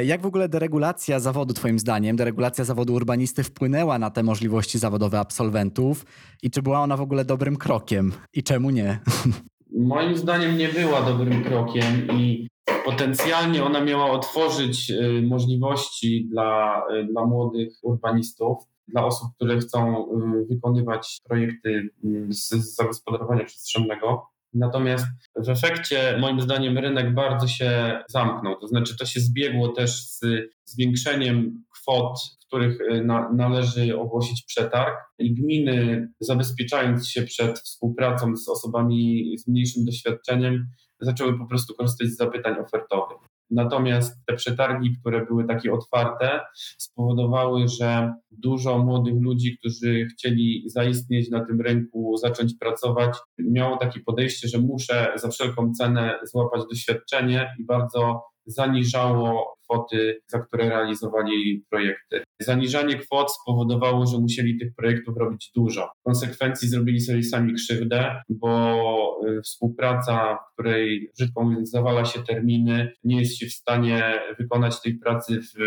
[0.04, 5.18] jak w ogóle deregulacja zawodu, Twoim zdaniem, deregulacja zawodu urbanisty wpłynęła na te możliwości zawodowe
[5.18, 6.06] absolwentów
[6.42, 8.98] i czy była ona w ogóle dobrym krokiem i czemu nie?
[9.74, 12.48] Moim zdaniem nie była dobrym krokiem i
[12.84, 20.06] potencjalnie ona miała otworzyć y, możliwości dla, y, dla młodych urbanistów, dla osób, które chcą
[20.50, 21.88] wykonywać projekty
[22.28, 24.31] z, z zagospodarowania przestrzennego.
[24.54, 28.60] Natomiast w efekcie, moim zdaniem, rynek bardzo się zamknął.
[28.60, 30.20] To znaczy, to się zbiegło też z
[30.64, 32.18] zwiększeniem kwot
[32.52, 39.48] których y, na, należy ogłosić przetarg i gminy zabezpieczając się przed współpracą z osobami z
[39.48, 40.66] mniejszym doświadczeniem
[41.00, 43.31] zaczęły po prostu korzystać z zapytań ofertowych.
[43.52, 46.40] Natomiast te przetargi, które były takie otwarte,
[46.78, 54.00] spowodowały, że dużo młodych ludzi, którzy chcieli zaistnieć na tym rynku, zacząć pracować, miało takie
[54.00, 61.64] podejście, że muszę za wszelką cenę złapać doświadczenie i bardzo zaniżało kwoty, za które realizowali
[61.70, 62.22] projekty.
[62.40, 65.90] Zaniżanie kwot spowodowało, że musieli tych projektów robić dużo.
[66.00, 72.22] W konsekwencji zrobili sobie sami krzywdę, bo y, współpraca, w której, brzydko mówiąc, zawala się
[72.22, 75.58] terminy, nie jest się w stanie wykonać tej pracy w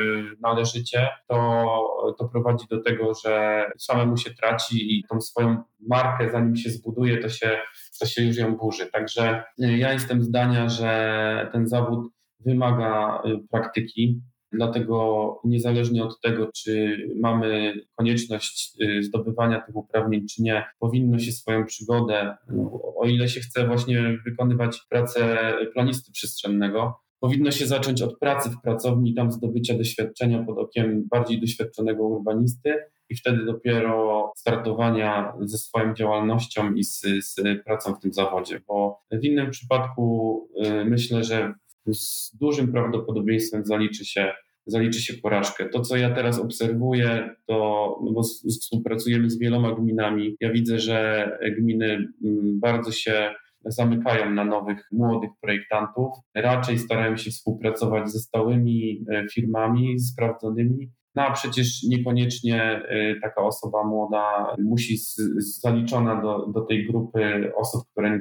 [0.41, 1.65] należycie, to,
[2.19, 7.17] to prowadzi do tego, że samemu się traci i tą swoją markę, zanim się zbuduje,
[7.17, 7.57] to się,
[7.99, 8.85] to się już ją burzy.
[8.85, 12.14] Także y, ja jestem zdania, że ten zawód
[12.45, 20.41] wymaga y, praktyki, dlatego niezależnie od tego, czy mamy konieczność y, zdobywania tych uprawnień, czy
[20.41, 27.05] nie, powinno się swoją przygodę, no, o ile się chce właśnie wykonywać pracę planisty przestrzennego,
[27.19, 32.75] powinno się zacząć od pracy w pracowni, tam zdobycia doświadczenia pod okiem bardziej doświadczonego urbanisty
[33.09, 38.99] i wtedy dopiero startowania ze swoją działalnością i z, z pracą w tym zawodzie, bo
[39.11, 41.53] w innym przypadku y, myślę, że
[41.93, 44.33] z dużym prawdopodobieństwem zaliczy się,
[44.65, 45.69] zaliczy się porażkę.
[45.69, 47.55] To, co ja teraz obserwuję, to
[48.03, 48.21] no bo
[48.61, 50.35] współpracujemy z wieloma gminami.
[50.39, 53.33] Ja widzę, że gminy mm, bardzo się
[53.65, 56.13] zamykają na nowych, młodych projektantów.
[56.35, 60.91] Raczej starają się współpracować ze stałymi e, firmami sprawdzonymi.
[61.15, 65.15] No a przecież niekoniecznie e, taka osoba młoda musi z,
[65.61, 68.19] zaliczona do, do tej grupy osób, które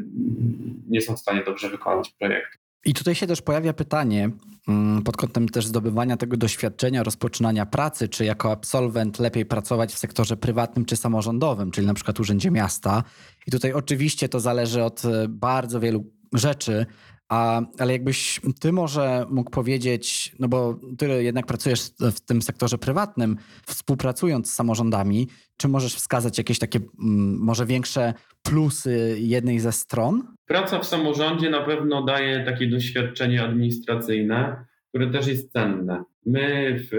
[0.88, 2.63] nie są w stanie dobrze wykonać projektu.
[2.84, 4.30] I tutaj się też pojawia pytanie
[4.68, 9.98] mm, pod kątem też zdobywania tego doświadczenia, rozpoczynania pracy, czy jako absolwent lepiej pracować w
[9.98, 13.02] sektorze prywatnym czy samorządowym, czyli na przykład urzędzie miasta.
[13.46, 16.86] I tutaj oczywiście to zależy od e, bardzo wielu rzeczy,
[17.28, 22.78] a, ale jakbyś ty może mógł powiedzieć, no bo ty jednak pracujesz w tym sektorze
[22.78, 29.72] prywatnym, współpracując z samorządami, czy możesz wskazać jakieś takie mm, może większe plusy jednej ze
[29.72, 30.36] stron?
[30.46, 36.04] Praca w samorządzie na pewno daje takie doświadczenie administracyjne, które też jest cenne.
[36.26, 36.96] My w,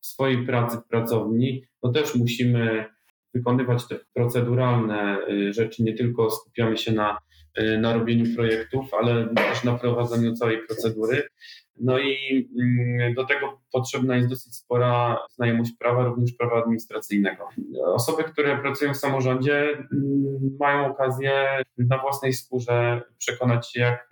[0.00, 2.84] w swojej pracy w pracowni no też musimy
[3.34, 7.18] wykonywać te proceduralne y, rzeczy, nie tylko skupiamy się na y,
[7.78, 11.28] na robieniu projektów, ale też na prowadzeniu całej procedury.
[11.80, 17.48] No i mm, do tego potrzebna jest dosyć spora znajomość prawa, również prawa administracyjnego.
[17.84, 21.46] Osoby, które pracują w samorządzie, mm, mają okazję
[21.78, 24.10] na własnej skórze przekonać się, jak,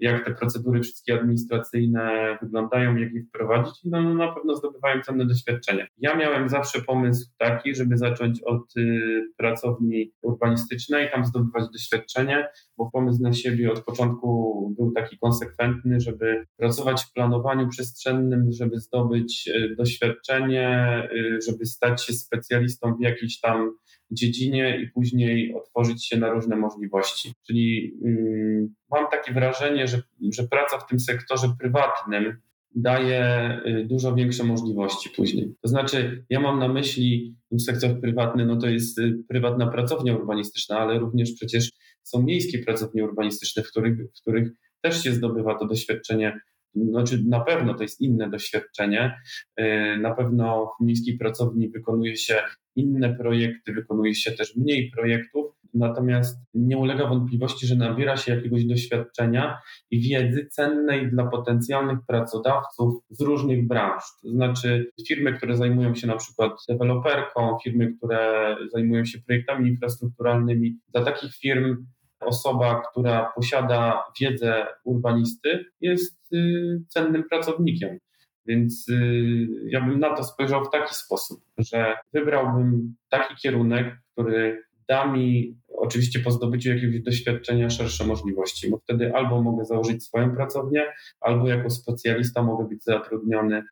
[0.00, 5.26] jak te procedury wszystkie administracyjne wyglądają, jak je wprowadzić, no, no na pewno zdobywają cenne
[5.26, 5.88] doświadczenie.
[5.98, 9.00] Ja miałem zawsze pomysł taki, żeby zacząć od y,
[9.36, 16.46] pracowni urbanistycznej, tam zdobywać doświadczenie, bo pomysł na siebie od początku był taki konsekwentny, żeby
[16.56, 23.40] pracować w planowaniu przestrzennym, żeby zdobyć y, doświadczenie, y, żeby stać się specjalistą w jakiejś
[23.40, 23.72] tam
[24.10, 27.32] dziedzinie i później otworzyć się na różne możliwości.
[27.46, 32.36] Czyli mm, mam takie wrażenie, że, że praca w tym sektorze prywatnym
[32.76, 35.54] daje y, dużo większe możliwości później.
[35.62, 40.98] To znaczy, ja mam na myśli sektor prywatny, no to jest prywatna pracownia urbanistyczna, ale
[40.98, 41.70] również przecież
[42.08, 44.48] są miejskie pracownie urbanistyczne, w których, w których
[44.82, 46.40] też się zdobywa to doświadczenie
[46.84, 49.20] znaczy na pewno to jest inne doświadczenie.
[49.60, 52.42] Y, na pewno w miejskiej pracowni wykonuje się
[52.76, 58.64] inne projekty, wykonuje się też mniej projektów, natomiast nie ulega wątpliwości, że nabiera się jakiegoś
[58.64, 59.58] doświadczenia
[59.90, 64.02] i wiedzy cennej dla potencjalnych pracodawców z różnych branż.
[64.22, 70.78] To znaczy firmy, które zajmują się na przykład deweloperką, firmy, które zajmują się projektami infrastrukturalnymi.
[70.92, 71.86] Dla takich firm
[72.20, 77.98] osoba, która posiada wiedzę urbanisty, jest y, cennym pracownikiem.
[78.46, 84.66] Więc y, ja bym na to spojrzał w taki sposób, że wybrałbym taki kierunek, który
[84.88, 90.36] da mi oczywiście po zdobyciu jakiegoś doświadczenia szersze możliwości, bo wtedy albo mogę założyć swoją
[90.36, 90.84] pracownię,
[91.20, 93.64] albo jako specjalista mogę być zatrudniony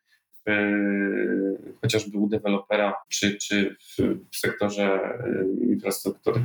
[0.47, 0.51] w,
[1.81, 3.97] chociażby u dewelopera, czy, czy w,
[4.31, 5.19] w sektorze
[5.63, 6.45] y, infrastruktury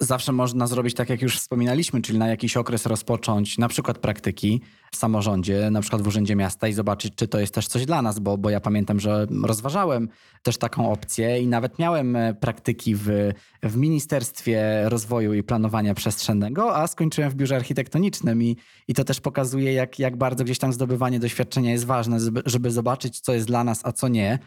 [0.00, 4.60] Zawsze można zrobić tak, jak już wspominaliśmy, czyli na jakiś okres rozpocząć na przykład praktyki
[4.92, 8.02] w samorządzie, na przykład w Urzędzie Miasta i zobaczyć, czy to jest też coś dla
[8.02, 10.08] nas, bo, bo ja pamiętam, że rozważałem
[10.42, 13.08] też taką opcję i nawet miałem e, praktyki w,
[13.62, 18.56] w Ministerstwie Rozwoju i Planowania Przestrzennego, a skończyłem w biurze architektonicznym i,
[18.88, 23.20] i to też pokazuje, jak, jak bardzo gdzieś tam zdobywanie doświadczenia jest ważne, żeby zobaczyć,
[23.20, 24.38] co jest dla nas, a co nie.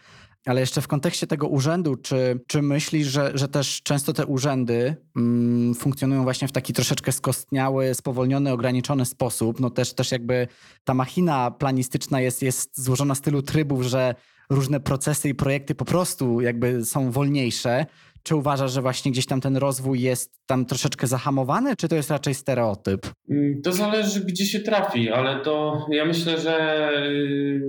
[0.45, 4.95] Ale jeszcze w kontekście tego urzędu, czy, czy myślisz, że, że też często te urzędy
[5.15, 9.59] mm, funkcjonują właśnie w taki troszeczkę skostniały, spowolniony, ograniczony sposób?
[9.59, 10.47] No też, też jakby
[10.83, 14.15] ta machina planistyczna jest, jest złożona z tylu trybów, że
[14.49, 17.85] różne procesy i projekty po prostu jakby są wolniejsze.
[18.23, 22.11] Czy uważasz, że właśnie gdzieś tam ten rozwój jest tam troszeczkę zahamowany, czy to jest
[22.11, 23.07] raczej stereotyp?
[23.29, 27.61] Mm, to zależy, gdzie się trafi, ale to ja myślę, że y,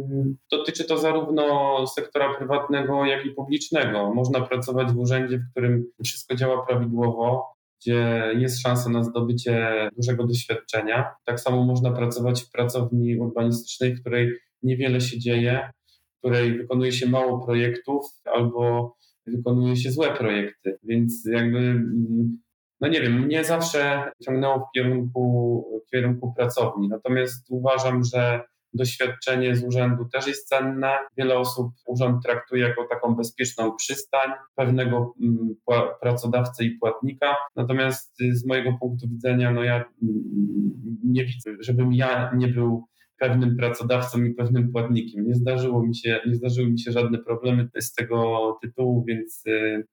[0.51, 4.15] dotyczy to zarówno sektora prywatnego, jak i publicznego.
[4.15, 10.27] Można pracować w urzędzie, w którym wszystko działa prawidłowo, gdzie jest szansa na zdobycie dużego
[10.27, 11.15] doświadczenia.
[11.25, 14.33] Tak samo można pracować w pracowni urbanistycznej, w której
[14.63, 15.71] niewiele się dzieje,
[16.15, 18.93] w której wykonuje się mało projektów albo
[19.27, 22.39] wykonuje się złe projekty, więc jakby, mm,
[22.81, 28.41] no nie wiem, mnie zawsze ciągnęło w kierunku, w kierunku pracowni, natomiast uważam, że
[28.75, 30.99] doświadczenie z urzędu też jest cenne.
[31.17, 35.55] Wiele osób urząd traktuje jako taką bezpieczną przystań pewnego mm,
[36.01, 37.37] pracodawcy i płatnika.
[37.57, 39.91] Natomiast z mojego punktu widzenia, no ja mm,
[41.05, 42.85] nie widzę, żebym ja nie był
[43.21, 45.27] pewnym pracodawcą i pewnym płatnikiem.
[45.27, 49.85] Nie zdarzyło mi się, nie zdarzyły mi się żadne problemy z tego tytułu, więc y,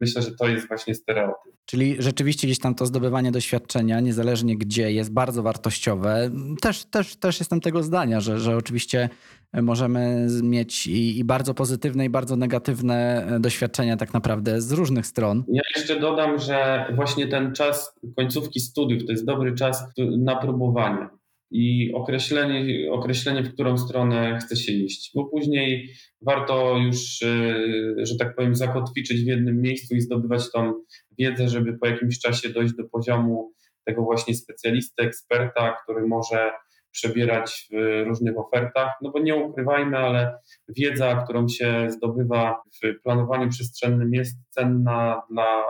[0.00, 1.52] myślę, że to jest właśnie stereotyp.
[1.64, 6.30] Czyli rzeczywiście gdzieś tam to zdobywanie doświadczenia, niezależnie gdzie, jest bardzo wartościowe.
[6.60, 9.08] Też, też, też jestem tego zdania, że, że oczywiście
[9.52, 15.44] możemy mieć i, i bardzo pozytywne, i bardzo negatywne doświadczenia tak naprawdę z różnych stron.
[15.48, 19.84] Ja jeszcze dodam, że właśnie ten czas końcówki studiów to jest dobry czas
[20.18, 21.08] na próbowanie
[21.50, 25.88] i określenie, określenie, w którą stronę chce się iść, bo później
[26.22, 30.72] warto już, y, że tak powiem, zakotwiczyć w jednym miejscu i zdobywać tą
[31.18, 33.52] wiedzę, żeby po jakimś czasie dojść do poziomu
[33.84, 36.50] tego właśnie specjalisty, eksperta, który może
[36.90, 43.48] przebierać w różnych ofertach, no bo nie ukrywajmy, ale wiedza, którą się zdobywa w planowaniu
[43.48, 45.64] przestrzennym jest cenna dla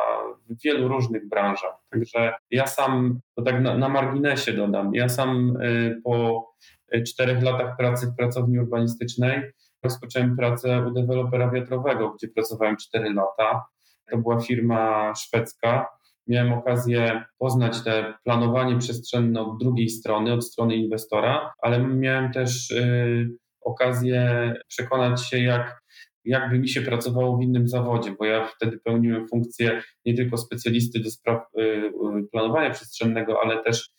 [0.65, 1.75] wielu różnych branżach.
[1.91, 6.47] Także ja sam, to tak na, na marginesie dodam, ja sam y, po
[7.07, 9.43] czterech latach pracy w pracowni urbanistycznej
[9.83, 13.65] rozpocząłem pracę u dewelopera wiatrowego, gdzie pracowałem cztery lata.
[14.11, 15.87] To była firma szwedzka,
[16.27, 22.71] miałem okazję poznać te planowanie przestrzenne od drugiej strony, od strony inwestora, ale miałem też
[22.71, 23.29] y,
[23.61, 25.83] okazję przekonać się, jak,
[26.25, 31.01] jakby mi się pracowało w innym zawodzie, bo ja wtedy pełniłem funkcję nie tylko specjalisty
[31.01, 31.41] do spraw
[32.33, 33.91] planowania przestrzennego, ale też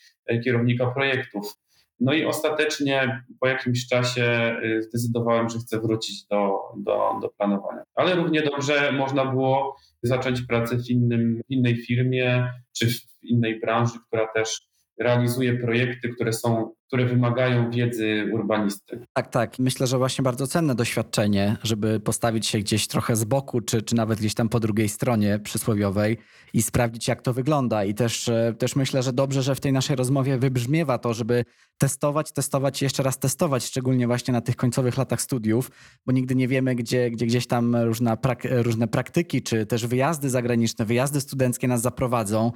[0.44, 1.54] kierownika projektów.
[2.00, 7.84] No i ostatecznie po jakimś czasie y, zdecydowałem, że chcę wrócić do, do, do planowania.
[7.96, 14.00] Ale równie dobrze można było zacząć pracę w, innym, innej firmie czy w innej branży,
[14.08, 14.62] która też
[15.00, 19.06] realizuje projekty, które są, które wymagają wiedzy urbanisty.
[19.14, 19.60] Tak, tak.
[19.60, 23.96] Myślę, że właśnie bardzo cenne doświadczenie, żeby postawić się gdzieś trochę z boku, czy, czy
[23.96, 26.18] nawet gdzieś tam po drugiej stronie przysłowiowej
[26.54, 27.84] i sprawdzić, jak to wygląda.
[27.84, 31.46] I też, e, też myślę, że dobrze, że w tej naszej rozmowie wybrzmiewa to, żeby
[31.78, 35.72] testować, testować i jeszcze raz testować, szczególnie właśnie na tych końcowych latach studiów,
[36.06, 40.30] bo nigdy nie wiemy, gdzie, gdzie gdzieś tam różna prak różne praktyki, czy też wyjazdy
[40.30, 42.52] zagraniczne, wyjazdy studenckie nas zaprowadzą.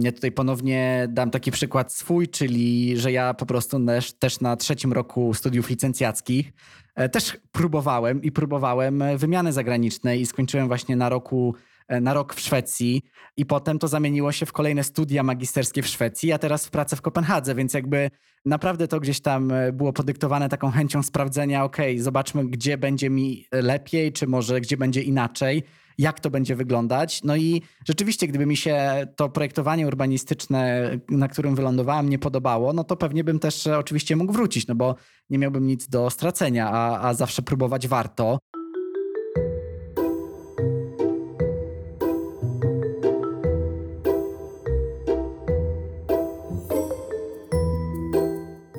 [0.00, 4.56] Ja tutaj ponownie dam taki przykład swój, czyli że ja po prostu też, też na
[4.56, 6.52] trzecim roku studiów licencjackich.
[6.94, 11.54] E, też próbowałem i próbowałem wymiany zagranicznej i skończyłem właśnie na roku
[11.88, 13.02] na rok w Szwecji
[13.36, 16.96] i potem to zamieniło się w kolejne studia magisterskie w Szwecji, a teraz w pracę
[16.96, 18.10] w Kopenhadze, więc jakby
[18.44, 23.46] naprawdę to gdzieś tam e, było podyktowane taką chęcią sprawdzenia, ok, zobaczmy, gdzie będzie mi
[23.52, 25.62] lepiej, czy może gdzie będzie inaczej,
[25.98, 27.22] jak to będzie wyglądać.
[27.24, 32.84] No i rzeczywiście, gdyby mi się to projektowanie urbanistyczne, na którym wylądowałem, nie podobało, no
[32.84, 34.94] to pewnie bym też e, oczywiście mógł wrócić, no bo
[35.30, 38.38] nie miałbym nic do stracenia, a, a zawsze próbować warto.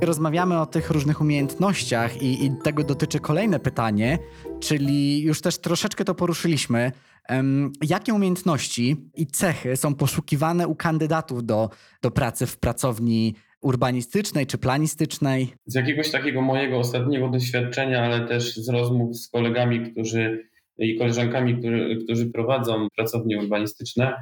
[0.10, 4.20] Rozmawiamy o tych różnych umiejętnościach i, i, tego dotyczy kolejne pytanie,
[4.60, 6.92] czyli już też troszeczkę to poruszyliśmy.
[7.30, 11.70] Um, jakie umiejętności i cechy są poszukiwane u kandydatów do,
[12.02, 15.54] do pracy w pracowni urbanistycznej czy planistycznej?
[15.66, 21.58] Z jakiegoś takiego mojego ostatniego doświadczenia, ale też z rozmów z kolegami, którzy i koleżankami,
[21.58, 24.16] którzy, którzy prowadzą pracownie urbanistyczne,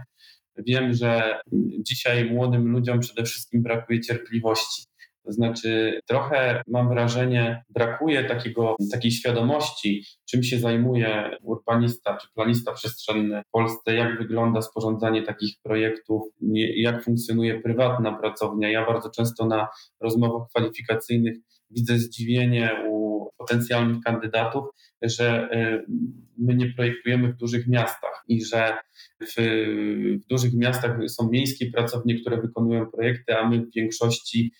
[0.57, 1.39] wiem, że
[1.79, 4.86] dzisiaj młodym ludziom przede wszystkim brakuje cierpliwości.
[5.27, 12.73] To znaczy, trochę mam wrażenie, brakuje takiego, takiej świadomości, czym się zajmuje urbanista czy planista
[12.73, 16.21] przestrzenny w Polsce, jak wygląda sporządzanie takich projektów,
[16.75, 18.69] jak funkcjonuje prywatna pracownia.
[18.69, 19.67] Ja bardzo często na
[20.01, 21.37] rozmowach kwalifikacyjnych
[21.71, 23.07] widzę zdziwienie u
[23.37, 24.63] potencjalnych kandydatów,
[25.01, 25.85] że y,
[26.37, 28.77] my nie projektujemy w dużych miastach i że
[29.21, 29.33] w,
[30.23, 34.51] w dużych miastach są miejskie pracownie, które wykonują projekty, a my w większości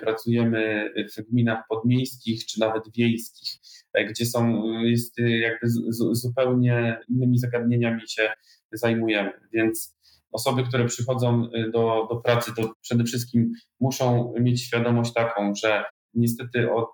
[0.00, 3.48] pracujemy w gminach podmiejskich czy nawet wiejskich,
[3.92, 5.80] e, gdzie są jest jakby z,
[6.12, 8.32] zupełnie innymi zagadnieniami się
[8.72, 9.32] zajmujemy.
[9.52, 9.96] Więc
[10.32, 15.84] osoby, które przychodzą e, do, do pracy, to przede wszystkim muszą mieć świadomość taką, że
[16.14, 16.90] niestety od,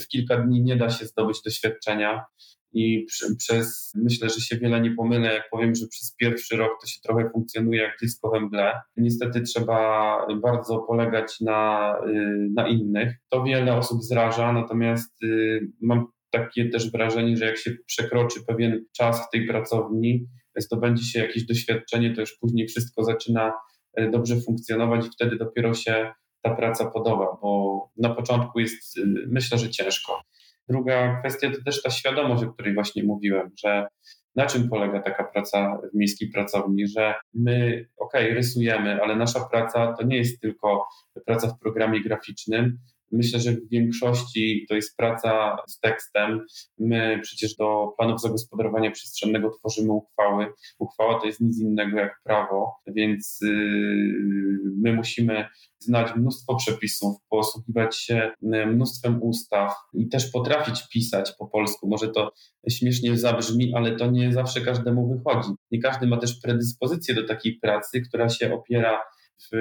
[0.00, 2.24] w kilka dni nie da się zdobyć doświadczenia
[2.74, 3.06] i
[3.38, 7.00] przez, myślę, że się wiele nie pomylę, jak powiem, że przez pierwszy rok to się
[7.02, 8.72] trochę funkcjonuje jak dziecko we mgle.
[8.96, 13.14] Niestety trzeba bardzo polegać na, y, na innych.
[13.30, 18.84] To wiele osób zraża, natomiast y, mam takie też wrażenie, że jak się przekroczy pewien
[18.96, 23.52] czas w tej pracowni, zdobędzie się jakieś doświadczenie, to już później wszystko zaczyna
[24.00, 26.12] y, dobrze funkcjonować i wtedy dopiero się
[26.42, 28.98] ta praca podoba, bo na początku jest,
[29.28, 30.22] myślę, że ciężko.
[30.68, 33.86] Druga kwestia to też ta świadomość, o której właśnie mówiłem, że
[34.36, 39.92] na czym polega taka praca w miejskiej pracowni, że my, ok, rysujemy, ale nasza praca
[39.92, 40.86] to nie jest tylko
[41.26, 42.78] praca w programie graficznym,
[43.12, 46.40] Myślę, że w większości to jest praca z tekstem.
[46.78, 50.46] My przecież do planów zagospodarowania przestrzennego tworzymy uchwały.
[50.78, 53.48] Uchwała to jest nic innego jak prawo, więc y,
[54.82, 55.46] my musimy
[55.78, 61.88] znać mnóstwo przepisów, posługiwać się y, mnóstwem ustaw i też potrafić pisać po polsku.
[61.88, 62.32] Może to
[62.70, 65.48] śmiesznie zabrzmi, ale to nie zawsze każdemu wychodzi.
[65.70, 69.00] Nie każdy ma też predyspozycję do takiej pracy, która się opiera
[69.52, 69.56] w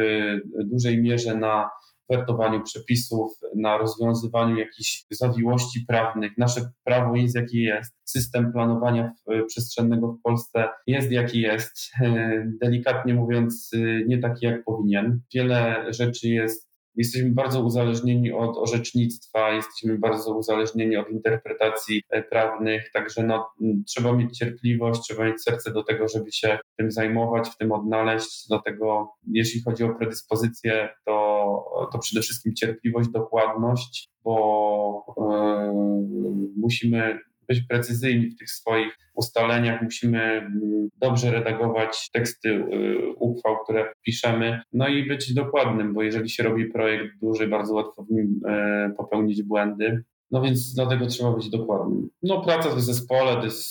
[0.65, 1.69] dużej mierze na
[2.09, 6.31] wertowaniu przepisów, na rozwiązywaniu jakichś zawiłości prawnych.
[6.37, 7.93] Nasze prawo jest jakie jest.
[8.05, 9.11] System planowania
[9.47, 11.91] przestrzennego w Polsce jest jaki jest.
[12.61, 13.71] Delikatnie mówiąc,
[14.07, 15.21] nie taki jak powinien.
[15.33, 22.91] Wiele rzeczy jest Jesteśmy bardzo uzależnieni od orzecznictwa, jesteśmy bardzo uzależnieni od interpretacji e, prawnych,
[22.93, 23.49] także no,
[23.87, 28.47] trzeba mieć cierpliwość, trzeba mieć serce do tego, żeby się tym zajmować, w tym odnaleźć.
[28.47, 37.61] Dlatego jeśli chodzi o predyspozycję, to, to przede wszystkim cierpliwość, dokładność, bo yy, musimy być
[37.61, 44.87] precyzyjni w tych swoich ustaleniach, musimy mm, dobrze redagować teksty y, uchwał, które piszemy, no
[44.87, 49.43] i być dokładnym, bo jeżeli się robi projekt duży, bardzo łatwo w nim e, popełnić
[49.43, 50.03] błędy.
[50.31, 52.09] no więc dlatego trzeba być dokładnym.
[52.23, 53.63] No praca w zespole to jest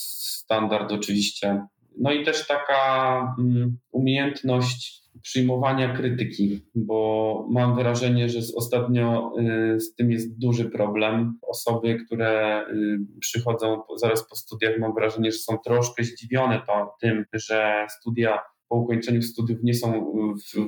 [0.52, 1.66] standard oczywiście.
[1.99, 9.32] No i też taka mm, umiejętność przyjmowania krytyki, bo mam wrażenie, że ostatnio
[9.76, 11.38] y, z tym jest duży problem.
[11.43, 17.24] Osoby, które y, przychodzą zaraz po studiach, mam wrażenie, że są troszkę zdziwione to, tym,
[17.32, 18.38] że studia
[18.72, 20.12] po ukończeniu studiów nie są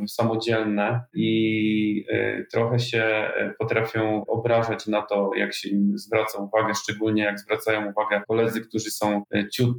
[0.09, 6.75] samodzielne i y, trochę się y, potrafią obrażać na to, jak się im zwraca uwagę,
[6.75, 9.77] szczególnie jak zwracają uwagę koledzy, którzy są y, ciut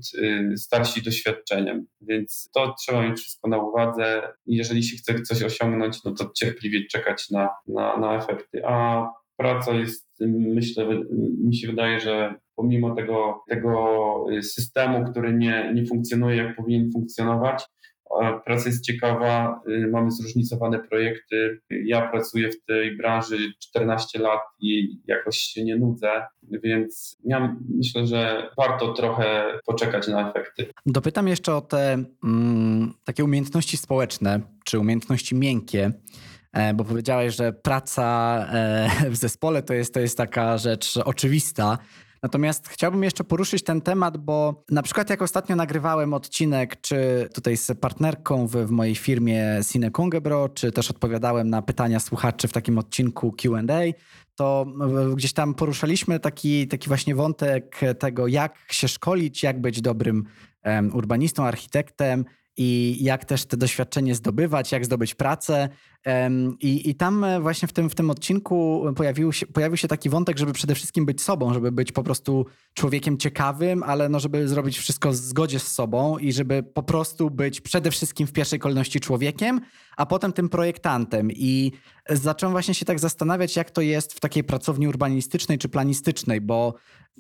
[0.58, 1.86] starsi doświadczeniem.
[2.02, 4.22] Więc to trzeba mieć wszystko na uwadze.
[4.46, 8.62] Jeżeli się chce coś osiągnąć, no to cierpliwie czekać na, na, na efekty.
[8.66, 9.08] A
[9.38, 10.88] praca jest, myślę,
[11.44, 17.66] mi się wydaje, że pomimo tego, tego systemu, który nie, nie funkcjonuje jak powinien funkcjonować,
[18.46, 21.62] Praca jest ciekawa, y, mamy zróżnicowane projekty.
[21.70, 26.12] Ja pracuję w tej branży 14 lat i jakoś się nie nudzę,
[26.64, 30.66] więc ja myślę, że warto trochę poczekać na efekty.
[30.86, 35.92] Dopytam jeszcze o te mm, takie umiejętności społeczne, czy umiejętności miękkie
[36.54, 41.78] e, bo powiedziałeś, że praca e, w zespole to jest, to jest taka rzecz oczywista,
[42.26, 47.58] Natomiast chciałbym jeszcze poruszyć ten temat, bo na przykład jak ostatnio nagrywałem odcinek, czy tutaj
[47.58, 52.54] z partnerką w, w mojej firmie Cine Kungebro, czy też odpowiadałem na pytania słuchaczy w
[52.54, 53.62] takim odcinku QA,
[54.36, 54.66] to
[55.16, 60.24] gdzieś tam poruszaliśmy taki, taki właśnie wątek tego, jak się szkolić, jak być dobrym
[60.94, 62.26] urbanistą, architektem,
[62.58, 65.70] i jak też te doświadczenie zdobywać, jak zdobyć pracę.
[66.60, 70.10] I, i tam e, właśnie w tym, w tym odcinku pojawił się, pojawił się taki
[70.10, 74.48] wątek, żeby przede wszystkim być sobą, żeby być po prostu człowiekiem ciekawym, ale no, żeby
[74.48, 78.60] zrobić wszystko w zgodzie z sobą i żeby po prostu być przede wszystkim w pierwszej
[78.60, 79.62] kolejności człowiekiem,
[79.98, 81.32] a potem tym projektantem.
[81.32, 81.72] I
[82.10, 86.74] zacząłem właśnie się tak zastanawiać, jak to jest w takiej pracowni urbanistycznej czy planistycznej, bo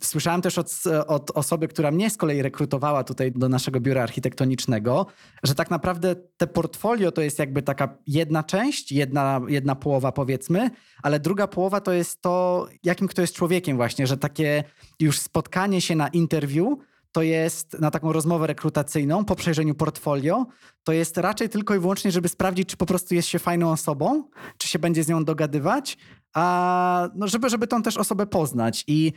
[0.03, 5.05] Słyszałem też od, od, osoby, która mnie z kolei rekrutowała tutaj do naszego biura architektonicznego,
[5.43, 10.69] że tak naprawdę te portfolio to jest jakby taka jedna część, jedna, jedna połowa powiedzmy,
[11.03, 14.63] ale druga połowa to jest to, jakim kto jest człowiekiem właśnie, że takie
[14.99, 16.79] już spotkanie się na interwiu
[17.15, 20.45] to jest na taką rozmowę rekrutacyjną po przejrzeniu portfolio,
[20.83, 24.23] to jest raczej tylko i wyłącznie, żeby sprawdzić, czy po prostu jest się fajną osobą,
[24.57, 25.97] czy się będzie z nią dogadywać,
[26.33, 28.83] a no żeby, żeby tą też osobę poznać.
[28.87, 29.13] I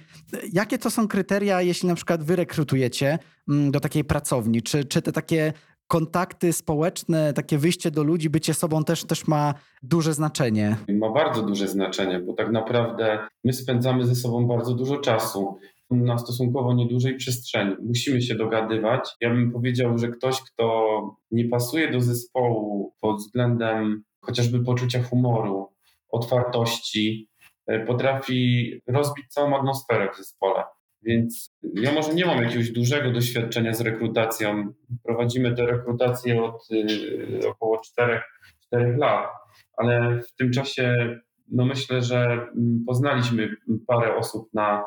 [0.52, 4.62] jakie to są kryteria, jeśli na przykład wy rekrutujecie mm, do takiej pracowni?
[4.62, 5.52] Czy, czy te takie
[5.88, 10.76] kontakty społeczne, takie wyjście do ludzi, bycie sobą też, też ma duże znaczenie?
[10.88, 15.58] Ma bardzo duże znaczenie, bo tak naprawdę my spędzamy ze sobą bardzo dużo czasu
[15.90, 17.74] na stosunkowo niedużej przestrzeni.
[17.82, 19.16] Musimy się dogadywać.
[19.20, 25.68] Ja bym powiedział, że ktoś, kto nie pasuje do zespołu pod względem chociażby poczucia humoru,
[26.10, 27.28] otwartości,
[27.66, 30.64] e, potrafi rozbić całą atmosferę w zespole.
[31.02, 34.72] Więc ja może nie mam jakiegoś dużego doświadczenia z rekrutacją.
[35.04, 38.20] Prowadzimy tę rekrutację od y, około 4,
[38.66, 39.28] 4 lat,
[39.76, 41.18] ale w tym czasie
[41.50, 44.84] no myślę, że mm, poznaliśmy parę osób na,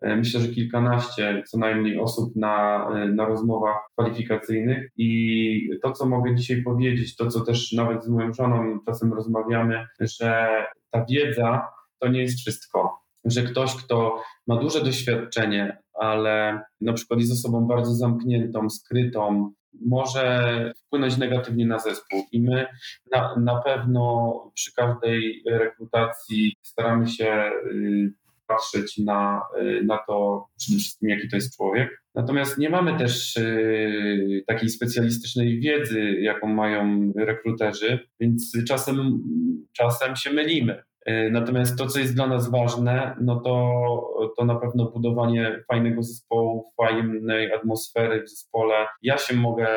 [0.00, 6.06] e, myślę, że kilkanaście co najmniej osób na, e, na rozmowach kwalifikacyjnych i to, co
[6.06, 10.48] mogę dzisiaj powiedzieć, to, co też nawet z moją żoną czasem rozmawiamy, że
[10.90, 17.20] ta wiedza to nie jest wszystko że ktoś, kto ma duże doświadczenie, ale na przykład
[17.20, 22.24] jest osobą bardzo zamkniętą, skrytą, może wpłynąć negatywnie na zespół.
[22.32, 22.66] I my
[23.12, 28.12] na, na pewno przy każdej rekrutacji staramy się y,
[28.46, 32.02] patrzeć na, y, na to przede wszystkim, jaki to jest człowiek.
[32.14, 39.22] Natomiast nie mamy też y, takiej specjalistycznej wiedzy, jaką mają rekruterzy, więc czasem,
[39.72, 40.82] czasem się mylimy.
[41.06, 43.82] E, natomiast to, co jest dla nas ważne, no to,
[44.36, 48.74] to na pewno budowanie fajnego zespołu, fajnej atmosfery w zespole.
[49.02, 49.68] Ja się mogę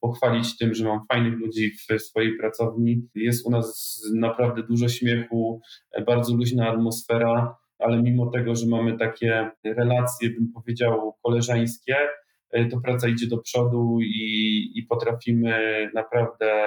[0.00, 3.08] pochwalić tym, że mam fajnych ludzi w swojej pracowni.
[3.14, 5.60] Jest u nas naprawdę dużo śmiechu,
[6.06, 11.96] bardzo luźna atmosfera, ale mimo tego, że mamy takie relacje, bym powiedział, koleżeńskie,
[12.70, 16.64] to praca idzie do przodu i, i potrafimy naprawdę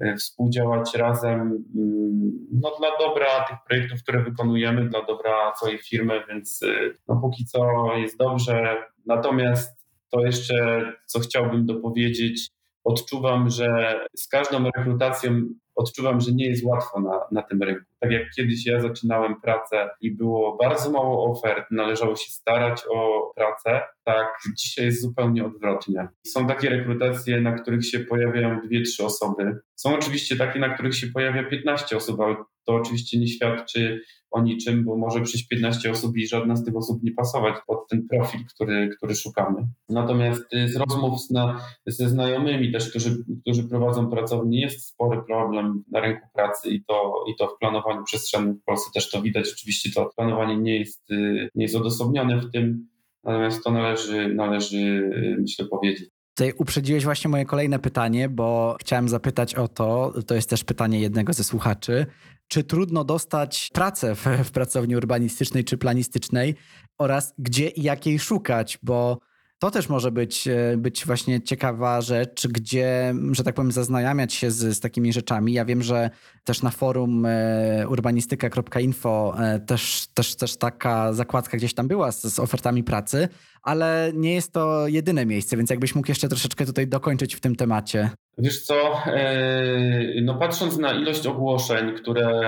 [0.00, 6.22] e, współdziałać razem mm, no, dla dobra tych projektów, które wykonujemy, dla dobra całej firmy,
[6.28, 6.66] więc e,
[7.08, 8.76] no, póki co jest dobrze.
[9.06, 9.78] Natomiast
[10.10, 12.48] to jeszcze, co chciałbym dopowiedzieć,
[12.84, 15.42] odczuwam, że z każdą rekrutacją
[15.78, 17.84] odczuwam, że nie jest łatwo na, na tym rynku.
[18.00, 23.30] Tak jak kiedyś ja zaczynałem pracę i było bardzo mało ofert, należało się starać o
[23.36, 24.26] pracę, tak
[24.56, 26.08] dzisiaj jest zupełnie odwrotnie.
[26.26, 29.58] Są takie rekrutacje, na których się pojawiają dwie, trzy osoby.
[29.76, 32.36] Są oczywiście takie, na których się pojawia 15 osób, ale
[32.68, 34.00] to oczywiście nie świadczy
[34.30, 37.88] o niczym, bo może przyjść 15 osób i żadna z tych osób nie pasować pod
[37.88, 39.66] ten profil, który, który szukamy.
[39.88, 45.22] Natomiast y, z rozmów z na, ze znajomymi też, którzy, którzy prowadzą pracownie, jest spory
[45.26, 49.22] problem na rynku pracy i to, i to w planowaniu przestrzennym w Polsce też to
[49.22, 49.52] widać.
[49.52, 52.88] Oczywiście to planowanie nie jest, y, nie jest odosobnione w tym,
[53.24, 56.10] natomiast to należy, należy y, myślę powiedzieć.
[56.38, 61.00] Tutaj uprzedziłeś właśnie moje kolejne pytanie, bo chciałem zapytać o to, to jest też pytanie
[61.00, 62.06] jednego ze słuchaczy,
[62.48, 66.54] czy trudno dostać pracę w, w pracowni urbanistycznej czy planistycznej
[66.98, 69.18] oraz gdzie i jakiej szukać, bo
[69.58, 74.50] to też może być, e, być właśnie ciekawa rzecz, gdzie, że tak powiem, zaznajamiać się
[74.50, 75.52] z, z takimi rzeczami.
[75.52, 76.10] Ja wiem, że
[76.44, 82.22] też na forum e, urbanistyka.info e, też, też, też taka zakładka gdzieś tam była z,
[82.22, 83.28] z ofertami pracy,
[83.68, 87.56] ale nie jest to jedyne miejsce, więc jakbyś mógł jeszcze troszeczkę tutaj dokończyć w tym
[87.56, 88.10] temacie.
[88.38, 92.40] Wiesz co, e, no patrząc na ilość ogłoszeń, które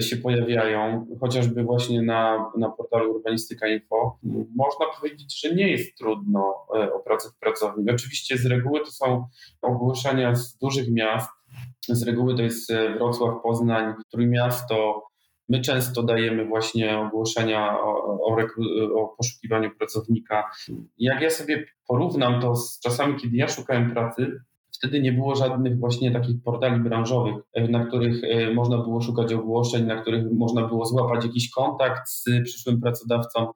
[0.00, 4.18] się pojawiają, chociażby właśnie na, na portalu Urbanistyka Info,
[4.56, 7.90] można powiedzieć, że nie jest trudno e, o pracę w pracowni.
[7.90, 9.26] Oczywiście z reguły to są
[9.62, 11.30] ogłoszenia z dużych miast,
[11.88, 15.07] z reguły to jest e, Wrocław, Poznań, Trójmiasto.
[15.48, 18.36] My często dajemy właśnie ogłoszenia o, o,
[18.94, 20.50] o poszukiwaniu pracownika.
[20.98, 24.40] Jak ja sobie porównam to z czasami, kiedy ja szukałem pracy,
[24.78, 29.32] Wtedy nie było żadnych właśnie takich portali branżowych, e, na których e, można było szukać
[29.32, 33.46] ogłoszeń, na których można było złapać jakiś kontakt z przyszłym pracodawcą.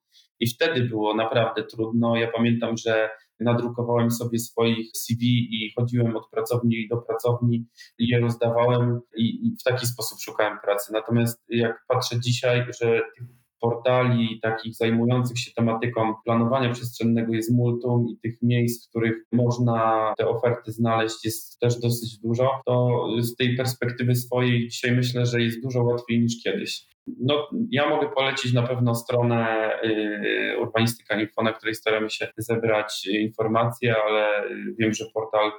[0.40, 2.16] I wtedy było naprawdę trudno.
[2.16, 3.10] Ja pamiętam, że
[3.42, 7.66] nadrukowałem sobie swoich CV i chodziłem od pracowni do pracowni
[7.98, 10.92] je rozdawałem i, i w taki sposób szukałem pracy.
[10.92, 18.06] Natomiast jak patrzę dzisiaj, że tych portali takich zajmujących się tematyką planowania przestrzennego jest multum
[18.08, 23.36] i tych miejsc, w których można te oferty znaleźć jest też dosyć dużo, to z
[23.36, 26.86] tej perspektywy swojej dzisiaj myślę, że jest dużo łatwiej niż kiedyś.
[27.06, 33.06] No, ja mogę polecić na pewno stronę y, Urbanistyka Info, na której staramy się zebrać
[33.06, 34.48] informacje, ale
[34.78, 35.52] wiem, że portal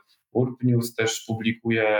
[0.63, 1.97] News też publikuje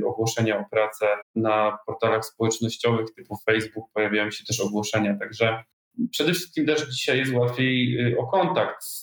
[0.00, 5.64] y, ogłoszenia o pracę na portalach społecznościowych typu Facebook, pojawiają się też ogłoszenia, także
[6.10, 9.00] przede wszystkim też dzisiaj jest łatwiej y, o kontakt z,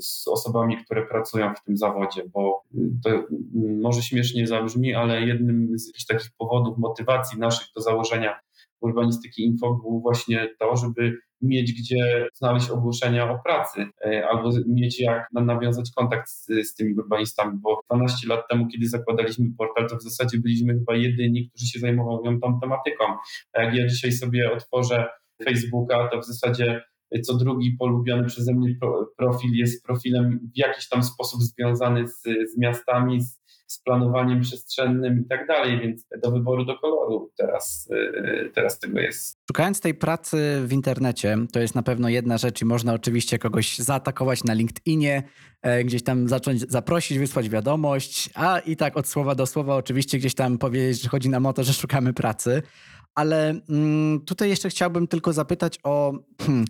[0.00, 2.62] z, osobami, które pracują w tym zawodzie, bo
[3.04, 3.26] to
[3.80, 8.40] może śmiesznie zabrzmi, ale jednym z takich powodów motywacji naszych do założenia
[8.82, 15.00] urbanistyki info było właśnie to, żeby mieć gdzie znaleźć ogłoszenia o pracy e, albo mieć
[15.00, 19.96] jak nawiązać kontakt z, z tymi urbanistami, bo 12 lat temu, kiedy zakładaliśmy portal, to
[19.96, 23.04] w zasadzie byliśmy chyba jedyni, którzy się zajmowali tą tematyką.
[23.52, 25.06] A jak ja dzisiaj sobie otworzę
[25.44, 26.82] Facebooka, to w zasadzie
[27.20, 28.74] co drugi polubiony przeze mnie
[29.16, 33.41] profil jest profilem w jakiś tam sposób związany z, z miastami, z,
[33.72, 39.00] z planowaniem przestrzennym i tak dalej, więc do wyboru do koloru teraz, y, teraz tego
[39.00, 39.38] jest.
[39.50, 43.78] Szukając tej pracy w internecie, to jest na pewno jedna rzecz i można oczywiście kogoś
[43.78, 45.22] zaatakować na LinkedInie,
[45.62, 50.18] e, gdzieś tam zacząć zaprosić, wysłać wiadomość, a i tak od słowa do słowa oczywiście
[50.18, 52.62] gdzieś tam powiedzieć, że chodzi nam o to, że szukamy pracy.
[53.14, 56.12] Ale mm, tutaj jeszcze chciałbym tylko zapytać o...
[56.40, 56.64] Hmm,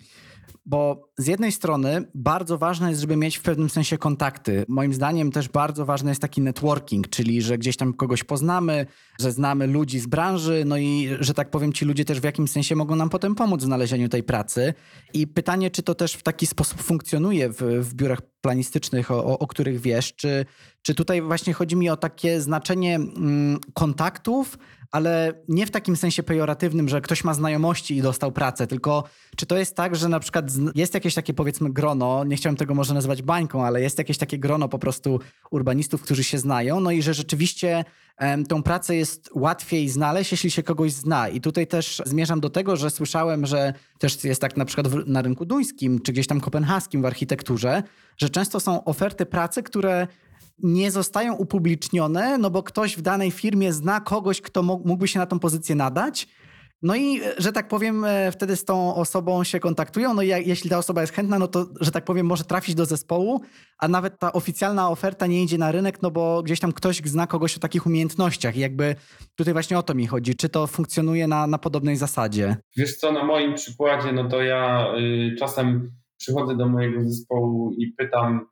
[0.67, 4.65] bo z jednej strony bardzo ważne jest, żeby mieć w pewnym sensie kontakty.
[4.69, 8.87] Moim zdaniem też bardzo ważny jest taki networking, czyli że gdzieś tam kogoś poznamy,
[9.21, 12.51] że znamy ludzi z branży, no i że tak powiem, ci ludzie też w jakimś
[12.51, 14.75] sensie mogą nam potem pomóc w znalezieniu tej pracy.
[15.15, 19.47] I pytanie, czy to też w taki sposób funkcjonuje w, w biurach planistycznych, o, o,
[19.47, 20.47] których wiesz, czy,
[20.83, 24.59] czy tutaj właśnie chodzi mi o takie znaczenie mm, kontaktów,
[24.91, 29.05] ale nie w takim sensie pejoratywnym, że ktoś ma znajomości i dostał pracę, tylko
[29.37, 32.75] czy to jest tak, że na przykład jest jakieś takie powiedzmy grono, nie chciałem tego
[32.75, 36.91] może nazywać bańką, ale jest jakieś takie grono po prostu urbanistów, którzy się znają, no
[36.91, 37.85] i że rzeczywiście
[38.21, 41.29] um, tą pracę jest łatwiej znaleźć, jeśli się kogoś zna.
[41.29, 45.07] I tutaj też zmierzam do tego, że słyszałem, że też jest tak na przykład w,
[45.07, 47.83] na rynku duńskim, czy gdzieś tam kopenhaskim w architekturze,
[48.17, 50.07] że często są oferty pracy, które
[50.59, 55.27] nie zostają upublicznione, no bo ktoś w danej firmie zna kogoś, kto mógłby się na
[55.27, 56.29] tą pozycję nadać.
[56.83, 60.15] No i, że tak powiem, e, wtedy z tą osobą się kontaktują.
[60.15, 62.87] No i jeśli ta osoba jest chętna, no to, że tak powiem, może trafić do
[62.87, 63.41] zespołu,
[63.79, 67.27] a nawet ta oficjalna oferta nie idzie na rynek, no bo gdzieś tam ktoś zna
[67.27, 68.57] kogoś o takich umiejętnościach.
[68.57, 68.95] I jakby
[69.37, 70.35] tutaj właśnie o to mi chodzi.
[70.35, 72.57] Czy to funkcjonuje na, na podobnej zasadzie?
[72.77, 77.93] Wiesz co, na moim przykładzie, no to ja y, czasem przychodzę do mojego zespołu i
[77.93, 78.47] pytam,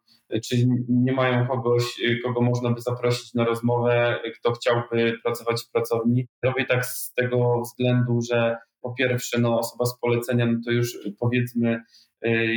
[0.44, 0.56] czy
[0.88, 1.84] nie mają kogoś,
[2.24, 6.26] kogo można by zaprosić na rozmowę, kto chciałby pracować w pracowni.
[6.44, 10.98] Robię tak z tego względu, że po pierwsze, no, osoba z polecenia, no to już
[11.18, 11.82] powiedzmy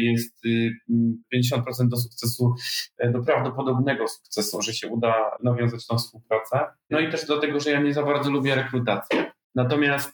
[0.01, 0.43] jest
[1.35, 2.53] 50% do sukcesu,
[3.11, 6.59] do prawdopodobnego sukcesu, że się uda nawiązać tą współpracę.
[6.89, 9.31] No i też dlatego, że ja nie za bardzo lubię rekrutację.
[9.55, 10.13] Natomiast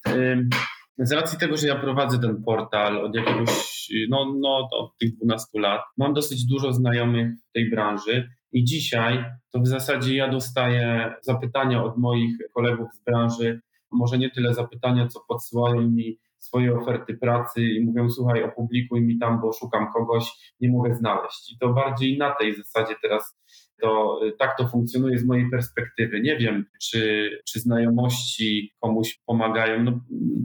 [1.00, 5.60] z racji tego, że ja prowadzę ten portal od jakiegoś, no, no od tych 12
[5.60, 11.14] lat, mam dosyć dużo znajomych w tej branży i dzisiaj to w zasadzie ja dostaję
[11.22, 17.18] zapytania od moich kolegów z branży, może nie tyle zapytania, co podsyłają mi swoje oferty
[17.18, 21.54] pracy i mówią, słuchaj, opublikuj mi tam, bo szukam kogoś, nie mogę znaleźć.
[21.54, 23.40] I to bardziej na tej zasadzie teraz
[23.82, 26.22] to tak to funkcjonuje z mojej perspektywy.
[26.22, 29.84] Nie wiem, czy, czy znajomości komuś pomagają.
[29.84, 30.00] No,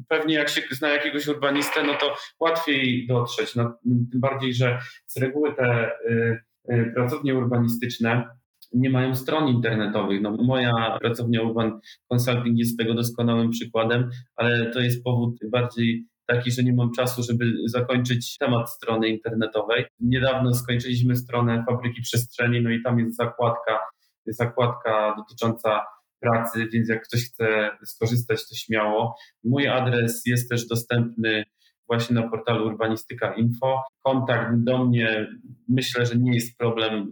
[0.08, 3.54] pewnie jak się zna jakiegoś urbanistę, no to łatwiej dotrzeć.
[3.54, 6.38] No, tym bardziej, że z reguły te y,
[6.72, 8.28] y, pracownie urbanistyczne
[8.74, 10.22] nie mają stron internetowych.
[10.22, 16.50] No, moja pracownia Urban Consulting jest tego doskonałym przykładem, ale to jest powód bardziej taki,
[16.50, 19.84] że nie mam czasu, żeby zakończyć temat strony internetowej.
[20.00, 23.78] Niedawno skończyliśmy stronę Fabryki Przestrzeni, no i tam jest zakładka,
[24.26, 25.84] zakładka dotycząca
[26.20, 29.16] pracy, więc jak ktoś chce skorzystać, to śmiało.
[29.44, 31.44] Mój adres jest też dostępny
[31.86, 33.82] właśnie na portalu Urbanistyka Info.
[34.02, 35.26] Kontakt do mnie
[35.68, 37.10] myślę, że nie jest problemem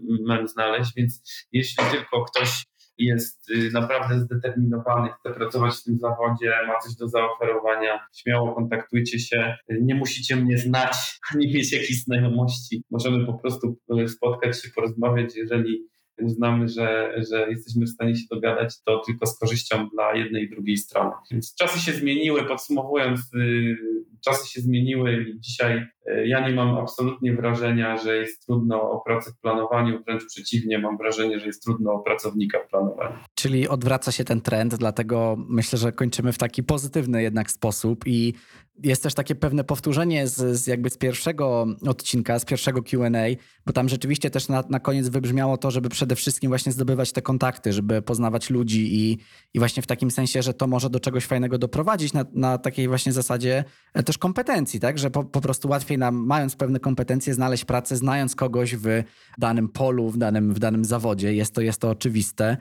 [0.48, 2.64] znaleźć, więc jeśli tylko ktoś
[2.98, 9.18] jest y, naprawdę zdeterminowany, chce pracować w tym zawodzie, ma coś do zaoferowania, śmiało kontaktujcie
[9.18, 9.56] się.
[9.68, 10.96] Nie musicie mnie znać
[11.34, 12.84] ani mieć jakichś znajomości.
[12.90, 15.91] Możemy po prostu y, spotkać się, porozmawiać, jeżeli
[16.24, 20.50] uznamy, że, że jesteśmy w stanie się dogadać, to tylko z korzyścią dla jednej i
[20.50, 21.10] drugiej strony.
[21.30, 23.76] Więc czasy się zmieniły, podsumowując, y,
[24.24, 29.00] czasy się zmieniły i dzisiaj y, ja nie mam absolutnie wrażenia, że jest trudno o
[29.00, 33.16] pracę w planowaniu, wręcz przeciwnie, mam wrażenie, że jest trudno o pracownika w planowaniu.
[33.34, 38.34] Czyli odwraca się ten trend, dlatego myślę, że kończymy w taki pozytywny jednak sposób i
[38.82, 43.10] jest też takie pewne powtórzenie z, z, jakby z pierwszego odcinka, z pierwszego QA,
[43.66, 47.22] bo tam rzeczywiście też na, na koniec wybrzmiało to, żeby przede wszystkim właśnie zdobywać te
[47.22, 49.18] kontakty, żeby poznawać ludzi i,
[49.54, 52.88] i właśnie w takim sensie, że to może do czegoś fajnego doprowadzić na, na takiej
[52.88, 53.64] właśnie zasadzie
[53.94, 54.98] e, też kompetencji, tak?
[54.98, 58.86] Że po, po prostu łatwiej nam, mając pewne kompetencje, znaleźć pracę, znając kogoś w
[59.38, 61.34] danym polu, w danym, w danym zawodzie.
[61.34, 62.56] Jest to, jest to oczywiste.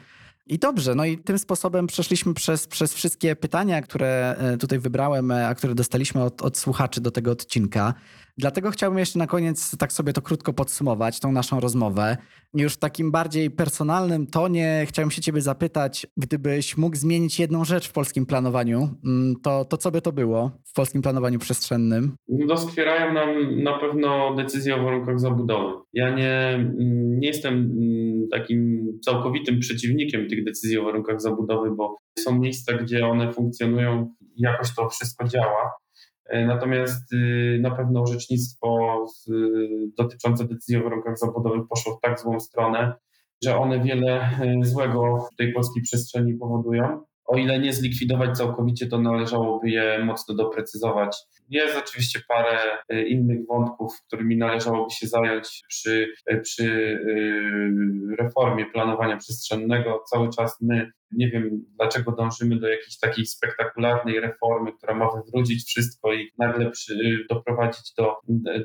[0.48, 5.32] I dobrze, no i tym sposobem przeszliśmy przez, przez wszystkie pytania, które e, tutaj wybrałem,
[5.32, 7.94] e, a które dostaliśmy od, od słuchaczy do tego odcinka.
[8.38, 12.18] Dlatego chciałbym jeszcze na koniec tak sobie to krótko podsumować, tą naszą rozmowę.
[12.54, 17.90] Już w takim bardziej personalnym tonie chciałem się ciebie zapytać, gdybyś mógł zmienić jedną rzecz
[17.90, 22.16] w polskim planowaniu, mm, to, to co by to było w polskim planowaniu przestrzennym?
[22.28, 25.74] Doskwierają nam na pewno decyzje o warunkach zabudowy.
[25.94, 31.98] Ja nie, mm, nie jestem mm, takim całkowitym przeciwnikiem tych decyzji o warunkach zabudowy, bo
[32.20, 35.72] są miejsca, gdzie one funkcjonują, jakoś to wszystko działa
[36.32, 38.78] natomiast y, na pewno orzecznictwo
[39.98, 42.94] dotyczące decyzji o warunkach zabudowy poszło w tak złą stronę,
[43.44, 47.02] że one wiele e, złego w tej polskiej przestrzeni powodują.
[47.32, 51.18] O ile nie zlikwidować całkowicie, to należałoby je mocno doprecyzować.
[51.50, 52.58] Jest oczywiście parę
[52.90, 56.14] e, innych wątków, którymi należałoby się zająć przy,
[56.44, 57.00] przy
[58.20, 60.04] reformie planowania przestrzennego.
[60.10, 65.64] Cały czas my nie wiem, dlaczego dążymy do jakiejś takiej spektakularnej reformy, która ma wywrócić
[65.64, 68.16] wszystko i nagle przy, doprowadzić do,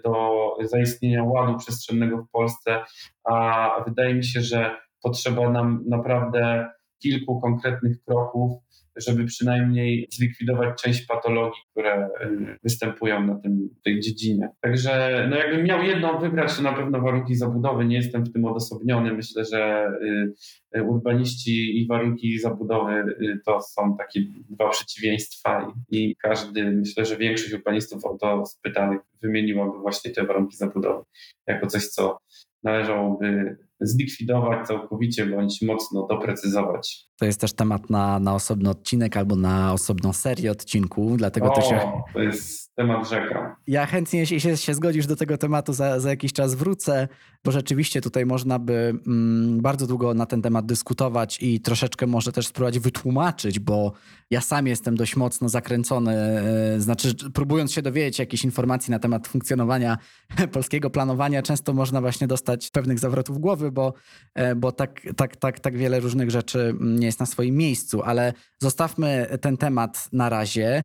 [0.05, 2.85] do zaistnienia ładu przestrzennego w Polsce,
[3.25, 6.69] a wydaje mi się, że potrzeba nam naprawdę
[6.99, 8.67] kilku konkretnych kroków,
[8.97, 14.49] żeby przynajmniej zlikwidować część patologii, które y, występują na tym, tej dziedzinie.
[14.61, 17.85] Także no jakbym miał jedną wybrać, to na pewno warunki zabudowy.
[17.85, 19.13] Nie jestem w tym odosobniony.
[19.13, 23.05] Myślę, że y, y, urbaniści i warunki zabudowy
[23.47, 24.21] to są takie
[24.51, 30.57] dwa przeciwieństwa i każdy, myślę, że większość urbanistów o to spytanych wymieniłaby właśnie te warunki
[30.57, 31.05] zabudowy
[31.47, 32.19] jako coś, co
[32.63, 37.07] należałoby zlikwidować całkowicie bądź mocno doprecyzować.
[37.19, 41.57] To jest też temat na, na osobny odcinek albo na osobną serię odcinków, dlatego o,
[41.57, 41.65] też.
[42.13, 43.57] To jest temat rzeka.
[43.67, 47.09] Ja chętnie, jeśli się, się zgodzisz do tego tematu, za, za jakiś czas wrócę,
[47.45, 52.33] bo rzeczywiście tutaj można by mm, bardzo długo na ten temat dyskutować i troszeczkę może
[52.33, 53.93] też spróbować wytłumaczyć, bo
[54.31, 59.29] ja sam jestem dość mocno zakręcony, yy, znaczy próbując się dowiedzieć jakichś informacji na temat
[59.29, 59.99] funkcjonowania
[60.53, 63.95] polskiego planowania, często można właśnie dostać pewnych zawrotów głowy, bo,
[64.37, 68.33] yy, bo tak, tak, tak, tak wiele różnych rzeczy nie jest na swoim miejscu, ale
[68.63, 70.83] zostawmy ten temat na razie.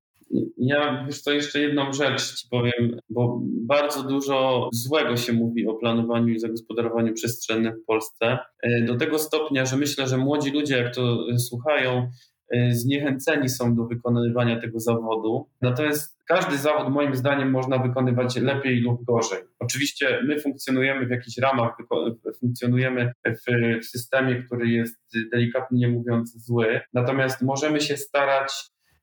[0.58, 5.74] Ja wiesz co, jeszcze jedną rzecz ci powiem, bo bardzo dużo złego się mówi o
[5.74, 8.38] planowaniu i zagospodarowaniu przestrzennym w Polsce.
[8.64, 12.10] E, do tego stopnia, że myślę, że młodzi ludzie, jak to słuchają, e,
[12.72, 15.50] zniechęceni są do wykonywania tego zawodu.
[15.62, 19.40] Natomiast każdy zawód, moim zdaniem, można wykonywać lepiej lub gorzej.
[19.60, 21.78] Oczywiście my funkcjonujemy w jakichś ramach,
[22.40, 24.96] funkcjonujemy w, systemie, który jest
[25.32, 28.52] delikatnie mówiąc zły, natomiast możemy się starać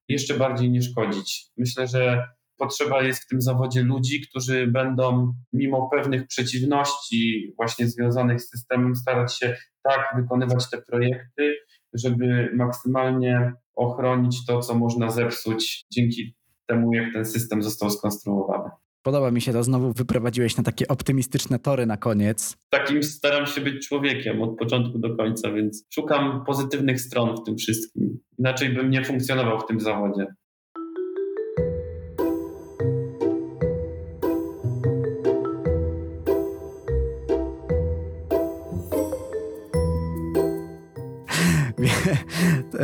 [0.08, 1.46] jeszcze bardziej nie szkodzić.
[1.56, 2.28] Myślę, że
[2.58, 8.96] potrzeba jest w tym zawodzie ludzi, którzy będą mimo pewnych przeciwności właśnie związanych z systemem
[8.96, 11.56] starać się tak wykonywać te projekty,
[11.94, 16.34] żeby maksymalnie ochronić to, co można zepsuć dzięki
[16.66, 18.70] temu, jak ten system został skonstruowany.
[19.02, 22.56] Podoba mi się to, znowu wyprowadziłeś na takie optymistyczne tory na koniec.
[22.70, 27.56] Takim staram się być człowiekiem od początku do końca, więc szukam pozytywnych stron w tym
[27.56, 28.18] wszystkim.
[28.38, 30.26] Inaczej bym nie funkcjonował w tym zawodzie.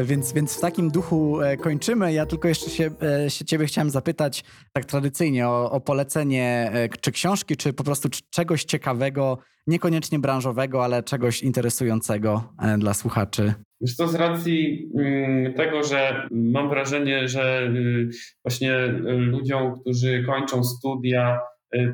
[0.02, 2.12] Więc, więc w takim duchu e, kończymy.
[2.12, 2.90] Ja tylko jeszcze się,
[3.24, 7.84] e, się ciebie chciałem zapytać tak tradycyjnie o, o polecenie e, czy książki, czy po
[7.84, 13.54] prostu czegoś ciekawego, niekoniecznie branżowego, ale czegoś interesującego dla słuchaczy.
[13.80, 18.08] Wiesz to z racji mm, tego, że mam wrażenie, że y,
[18.44, 21.40] właśnie ludziom, którzy kończą studia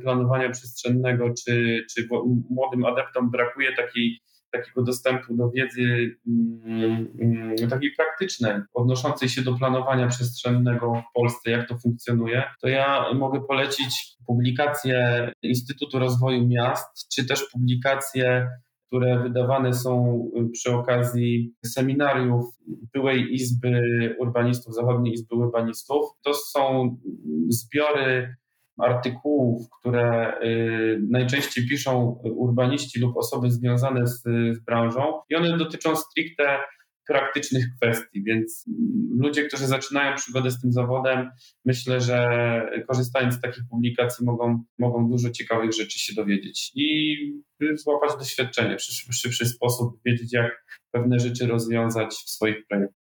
[0.02, 2.08] planowania przestrzennego, czy, czy
[2.50, 4.20] młodym adeptom brakuje takiej
[4.50, 11.50] takiego dostępu do wiedzy mm, mm, takiej praktycznej, odnoszącej się do planowania przestrzennego w Polsce,
[11.50, 18.48] jak to funkcjonuje, to ja mogę polecić publikacje Instytutu Rozwoju Miast, czy też publikacje
[18.90, 22.44] które wydawane są przy okazji seminariów
[22.92, 23.80] byłej Izby
[24.18, 26.06] Urbanistów, Zachodniej Izby Urbanistów.
[26.22, 26.96] To są
[27.48, 28.36] zbiory
[28.82, 34.22] artykułów, które y, najczęściej piszą urbaniści lub osoby związane z,
[34.52, 36.58] z branżą i one dotyczą stricte
[37.10, 38.64] praktycznych kwestii, więc
[39.18, 41.30] ludzie, którzy zaczynają przygodę z tym zawodem,
[41.64, 42.28] myślę, że
[42.88, 47.16] korzystając z takich publikacji mogą, mogą dużo ciekawych rzeczy się dowiedzieć i
[47.74, 52.99] złapać doświadczenie w szybszy sposób, wiedzieć jak pewne rzeczy rozwiązać w swoich projektach.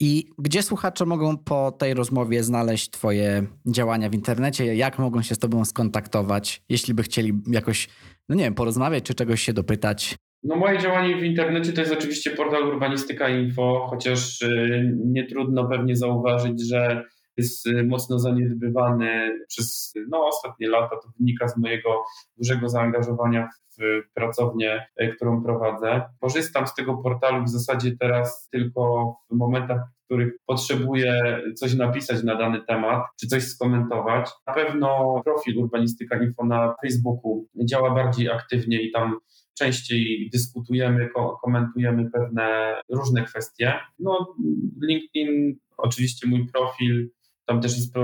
[0.00, 4.74] I gdzie słuchacze mogą po tej rozmowie znaleźć Twoje działania w internecie?
[4.74, 7.88] Jak mogą się z Tobą skontaktować, jeśli by chcieli jakoś,
[8.28, 10.16] no nie wiem, porozmawiać czy czegoś się dopytać?
[10.42, 15.68] No moje działanie w internecie to jest oczywiście portal Urbanistyka Info, chociaż y, nie trudno
[15.68, 17.04] pewnie zauważyć, że
[17.36, 20.96] jest y, mocno zaniedbywany przez no, ostatnie lata.
[20.96, 22.04] To wynika z mojego
[22.36, 26.02] dużego zaangażowania w pracownię, y, którą prowadzę.
[26.20, 32.22] Korzystam z tego portalu w zasadzie teraz tylko w momentach, w których potrzebuję coś napisać
[32.22, 34.30] na dany temat, czy coś skomentować.
[34.46, 39.18] Na pewno profil Urbanistyka Info na Facebooku działa bardziej aktywnie i tam
[39.58, 41.08] częściej dyskutujemy,
[41.42, 43.74] komentujemy pewne różne kwestie.
[43.98, 44.34] No,
[44.82, 47.10] LinkedIn, oczywiście mój profil,
[47.46, 47.94] tam też jest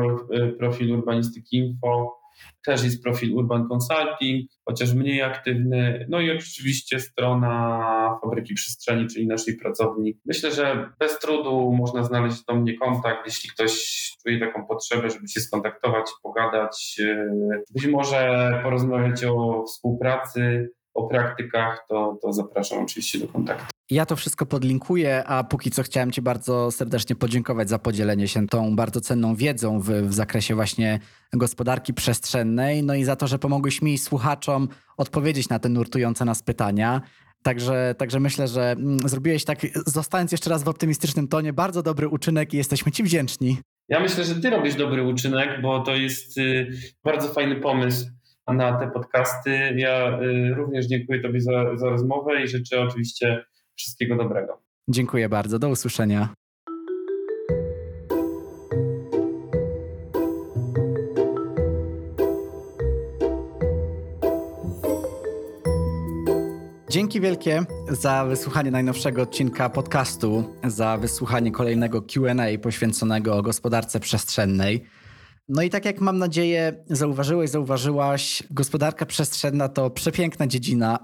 [0.59, 2.20] profil Urbanistyki Info,
[2.64, 6.07] też jest profil Urban Consulting, chociaż mniej aktywny.
[6.09, 10.18] No i oczywiście strona Fabryki Przestrzeni, czyli naszej pracowni.
[10.26, 13.72] Myślę, że bez trudu można znaleźć do mnie kontakt, jeśli ktoś
[14.22, 17.01] czuje taką potrzebę, żeby się skontaktować, pogadać,
[17.74, 23.66] być może porozmawiać o współpracy o praktykach, to, to zapraszam oczywiście do kontaktu.
[23.91, 28.47] Ja to wszystko podlinkuję, a póki co chciałem Ci bardzo serdecznie podziękować za podzielenie się
[28.47, 30.99] tą bardzo cenną wiedzą w, w zakresie właśnie
[31.32, 36.43] gospodarki przestrzennej, no i za to, że pomogłeś mi słuchaczom odpowiedzieć na te nurtujące nas
[36.43, 37.01] pytania.
[37.43, 42.09] Także, także myślę, że mm, zrobiłeś tak, zostając jeszcze raz w optymistycznym tonie, bardzo dobry
[42.09, 43.59] uczynek i jesteśmy Ci wdzięczni.
[43.88, 46.70] Ja myślę, że Ty robisz dobry uczynek, bo to jest y,
[47.05, 48.07] bardzo fajny pomysł
[48.53, 49.51] na te podcasty.
[49.77, 53.45] Ja y, również dziękuję Tobie za, za rozmowę i życzę oczywiście
[53.77, 54.63] wszystkiego dobrego.
[54.89, 55.59] Dziękuję bardzo.
[55.59, 56.29] Do usłyszenia.
[66.91, 74.85] Dzięki wielkie za wysłuchanie najnowszego odcinka podcastu, za wysłuchanie kolejnego QA poświęconego gospodarce przestrzennej.
[75.53, 80.99] No i tak jak mam nadzieję zauważyłeś, zauważyłaś, gospodarka przestrzenna to przepiękna dziedzina,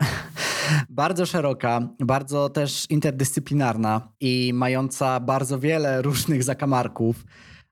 [0.88, 7.24] bardzo szeroka, bardzo też interdyscyplinarna i mająca bardzo wiele różnych zakamarków,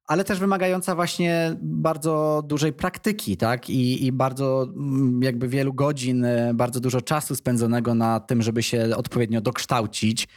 [0.07, 3.71] ale też wymagająca właśnie bardzo dużej praktyki, tak?
[3.71, 8.89] I, I bardzo mm, jakby wielu godzin, bardzo dużo czasu spędzonego na tym, żeby się
[8.97, 10.29] odpowiednio dokształcić.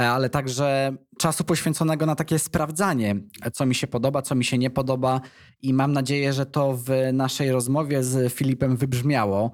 [0.00, 3.16] E, ale także czasu poświęconego na takie sprawdzanie,
[3.52, 5.20] co mi się podoba, co mi się nie podoba.
[5.62, 9.52] I mam nadzieję, że to w naszej rozmowie z Filipem wybrzmiało.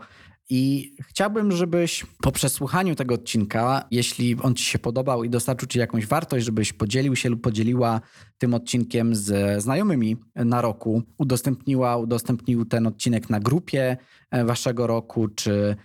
[0.50, 5.78] I chciałbym, żebyś po przesłuchaniu tego odcinka, jeśli on Ci się podobał i dostarczył Ci
[5.78, 8.00] jakąś wartość, żebyś podzielił się lub podzieliła
[8.38, 13.96] tym odcinkiem z znajomymi na roku, udostępniła, udostępnił ten odcinek na grupie
[14.30, 15.76] e, Waszego roku, czy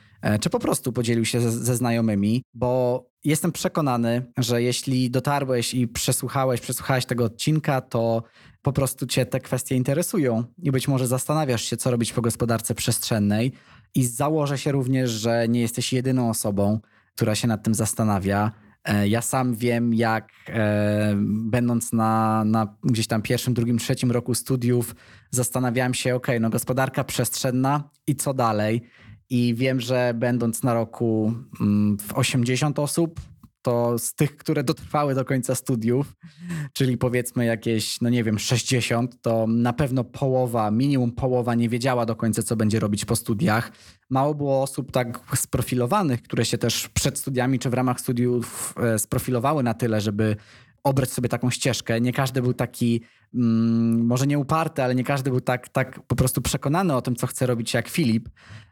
[0.41, 5.87] czy po prostu podzielił się ze, ze znajomymi, bo jestem przekonany, że jeśli dotarłeś i
[5.87, 8.23] przesłuchałeś, przesłuchałeś tego odcinka, to
[8.61, 12.75] po prostu cię te kwestie interesują i być może zastanawiasz się, co robić po gospodarce
[12.75, 13.51] przestrzennej
[13.95, 16.79] i założę się również, że nie jesteś jedyną osobą,
[17.15, 18.51] która się nad tym zastanawia.
[18.83, 24.35] E, ja sam wiem, jak e, będąc na, na gdzieś tam pierwszym, drugim, trzecim roku
[24.35, 24.95] studiów,
[25.31, 28.81] zastanawiałem się, ok, no gospodarka przestrzenna i co dalej?
[29.31, 33.19] I wiem, że będąc na roku mm, w 80 osób,
[33.61, 36.13] to z tych, które dotrwały do końca studiów,
[36.73, 42.05] czyli powiedzmy jakieś, no nie wiem, 60, to na pewno połowa, minimum połowa nie wiedziała
[42.05, 43.71] do końca, co będzie robić po studiach.
[44.09, 48.99] Mało było osób tak sprofilowanych, które się też przed studiami czy w ramach studiów e,
[48.99, 50.35] sprofilowały na tyle, żeby
[50.83, 52.01] obrać sobie taką ścieżkę.
[52.01, 53.01] Nie każdy był taki,
[53.33, 57.15] mm, może nie uparty, ale nie każdy był tak, tak po prostu przekonany o tym,
[57.15, 58.29] co chce robić jak Filip.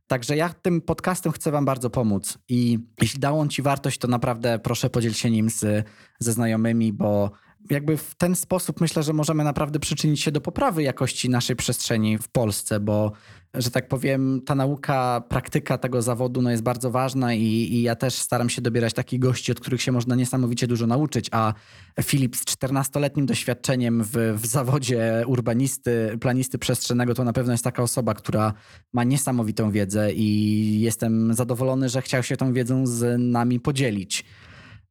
[0.10, 4.08] Także ja tym podcastem chcę Wam bardzo pomóc i jeśli dał on Ci wartość, to
[4.08, 5.88] naprawdę proszę podziel się nim z,
[6.20, 7.32] ze znajomymi, bo
[7.70, 12.18] jakby w ten sposób myślę, że możemy naprawdę przyczynić się do poprawy jakości naszej przestrzeni
[12.18, 13.12] w Polsce, bo
[13.54, 17.96] że tak powiem, ta nauka, praktyka tego zawodu no jest bardzo ważna i, i ja
[17.96, 21.54] też staram się dobierać takich gości, od których się można niesamowicie dużo nauczyć, a
[22.02, 27.84] Filip z 14-letnim doświadczeniem w, w zawodzie urbanisty, planisty przestrzennego to na pewno jest taka
[27.84, 28.54] osoba, która
[28.94, 34.26] ma niesamowitą wiedzę i jestem zadowolony, że chciał się tą wiedzą z nami podzielić.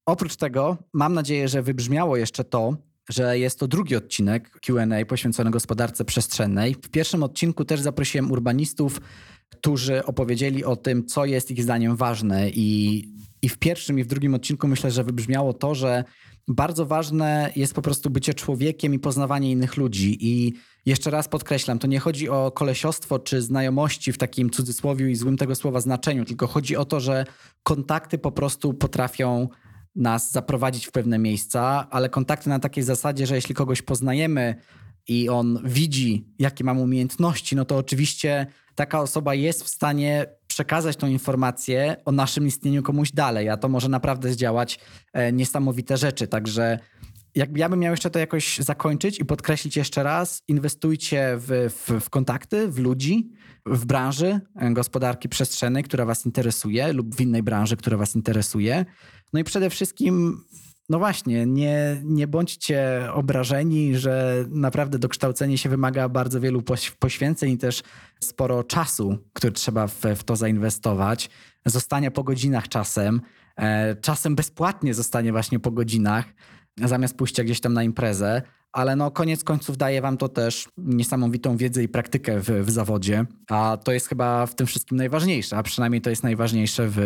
[0.08, 2.76] Oprócz tego mam nadzieję, że wybrzmiało jeszcze to,
[3.10, 6.74] że jest to drugi odcinek QA poświęcony gospodarce przestrzennej.
[6.74, 9.00] W pierwszym odcinku też zaprosiłem urbanistów,
[9.48, 12.50] którzy opowiedzieli o tym, co jest ich zdaniem ważne.
[12.50, 13.08] I,
[13.42, 16.04] I w pierwszym i w drugim odcinku myślę, że wybrzmiało to, że
[16.48, 20.16] bardzo ważne jest po prostu bycie człowiekiem i poznawanie innych ludzi.
[20.20, 20.52] I
[20.86, 25.36] jeszcze raz podkreślam, to nie chodzi o kolesiostwo czy znajomości w takim cudzysłowiu i złym
[25.36, 27.24] tego słowa znaczeniu, tylko chodzi o to, że
[27.62, 29.48] kontakty po prostu potrafią
[29.96, 34.54] nas zaprowadzić w pewne miejsca, ale kontakty na takiej zasadzie, że jeśli kogoś poznajemy
[35.08, 40.96] i on widzi, jakie mam umiejętności, no to oczywiście taka osoba jest w stanie przekazać
[40.96, 44.80] tą informację o naszym istnieniu komuś dalej, a to może naprawdę zdziałać
[45.12, 46.26] e, niesamowite rzeczy.
[46.26, 46.78] Także
[47.34, 52.04] jakby ja bym miał jeszcze to jakoś zakończyć i podkreślić jeszcze raz, inwestujcie w, w,
[52.04, 53.30] w, kontakty, w ludzi,
[53.70, 58.84] w branży e, gospodarki przestrzennej, która was interesuje lub w innej branży, która was interesuje.
[59.32, 60.44] No i przede wszystkim,
[60.88, 66.62] no właśnie, nie, nie bądźcie obrażeni, że naprawdę dokształcenie się wymaga bardzo wielu
[66.98, 67.82] poświęceń i też
[68.20, 71.30] sporo czasu, który trzeba w, w to zainwestować.
[71.66, 73.20] Zostania po godzinach czasem,
[73.56, 76.24] e, czasem bezpłatnie zostanie właśnie po godzinach,
[76.84, 81.56] zamiast pójścia gdzieś tam na imprezę ale no koniec końców daje wam to też niesamowitą
[81.56, 85.62] wiedzę i praktykę w, w, zawodzie, a to jest chyba w tym wszystkim najważniejsze, a
[85.62, 86.98] przynajmniej to jest najważniejsze w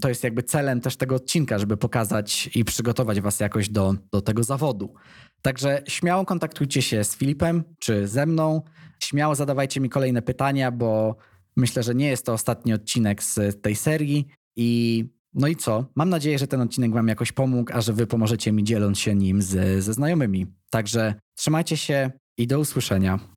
[0.00, 4.20] to jest jakby celem też tego odcinka, żeby pokazać i przygotować Was jakoś do, do
[4.20, 4.94] tego zawodu.
[5.42, 8.62] Także śmiało kontaktujcie się z Filipem czy ze mną.
[9.02, 11.16] Śmiało zadawajcie mi kolejne pytania, bo
[11.56, 14.26] myślę, że nie jest to ostatni odcinek z tej serii.
[14.56, 15.04] I
[15.36, 15.84] no i co?
[15.94, 19.14] Mam nadzieję, że ten odcinek Wam jakoś pomógł, a że Wy pomożecie mi dzieląc się
[19.14, 20.46] nim z, ze znajomymi.
[20.70, 23.35] Także trzymajcie się i do usłyszenia.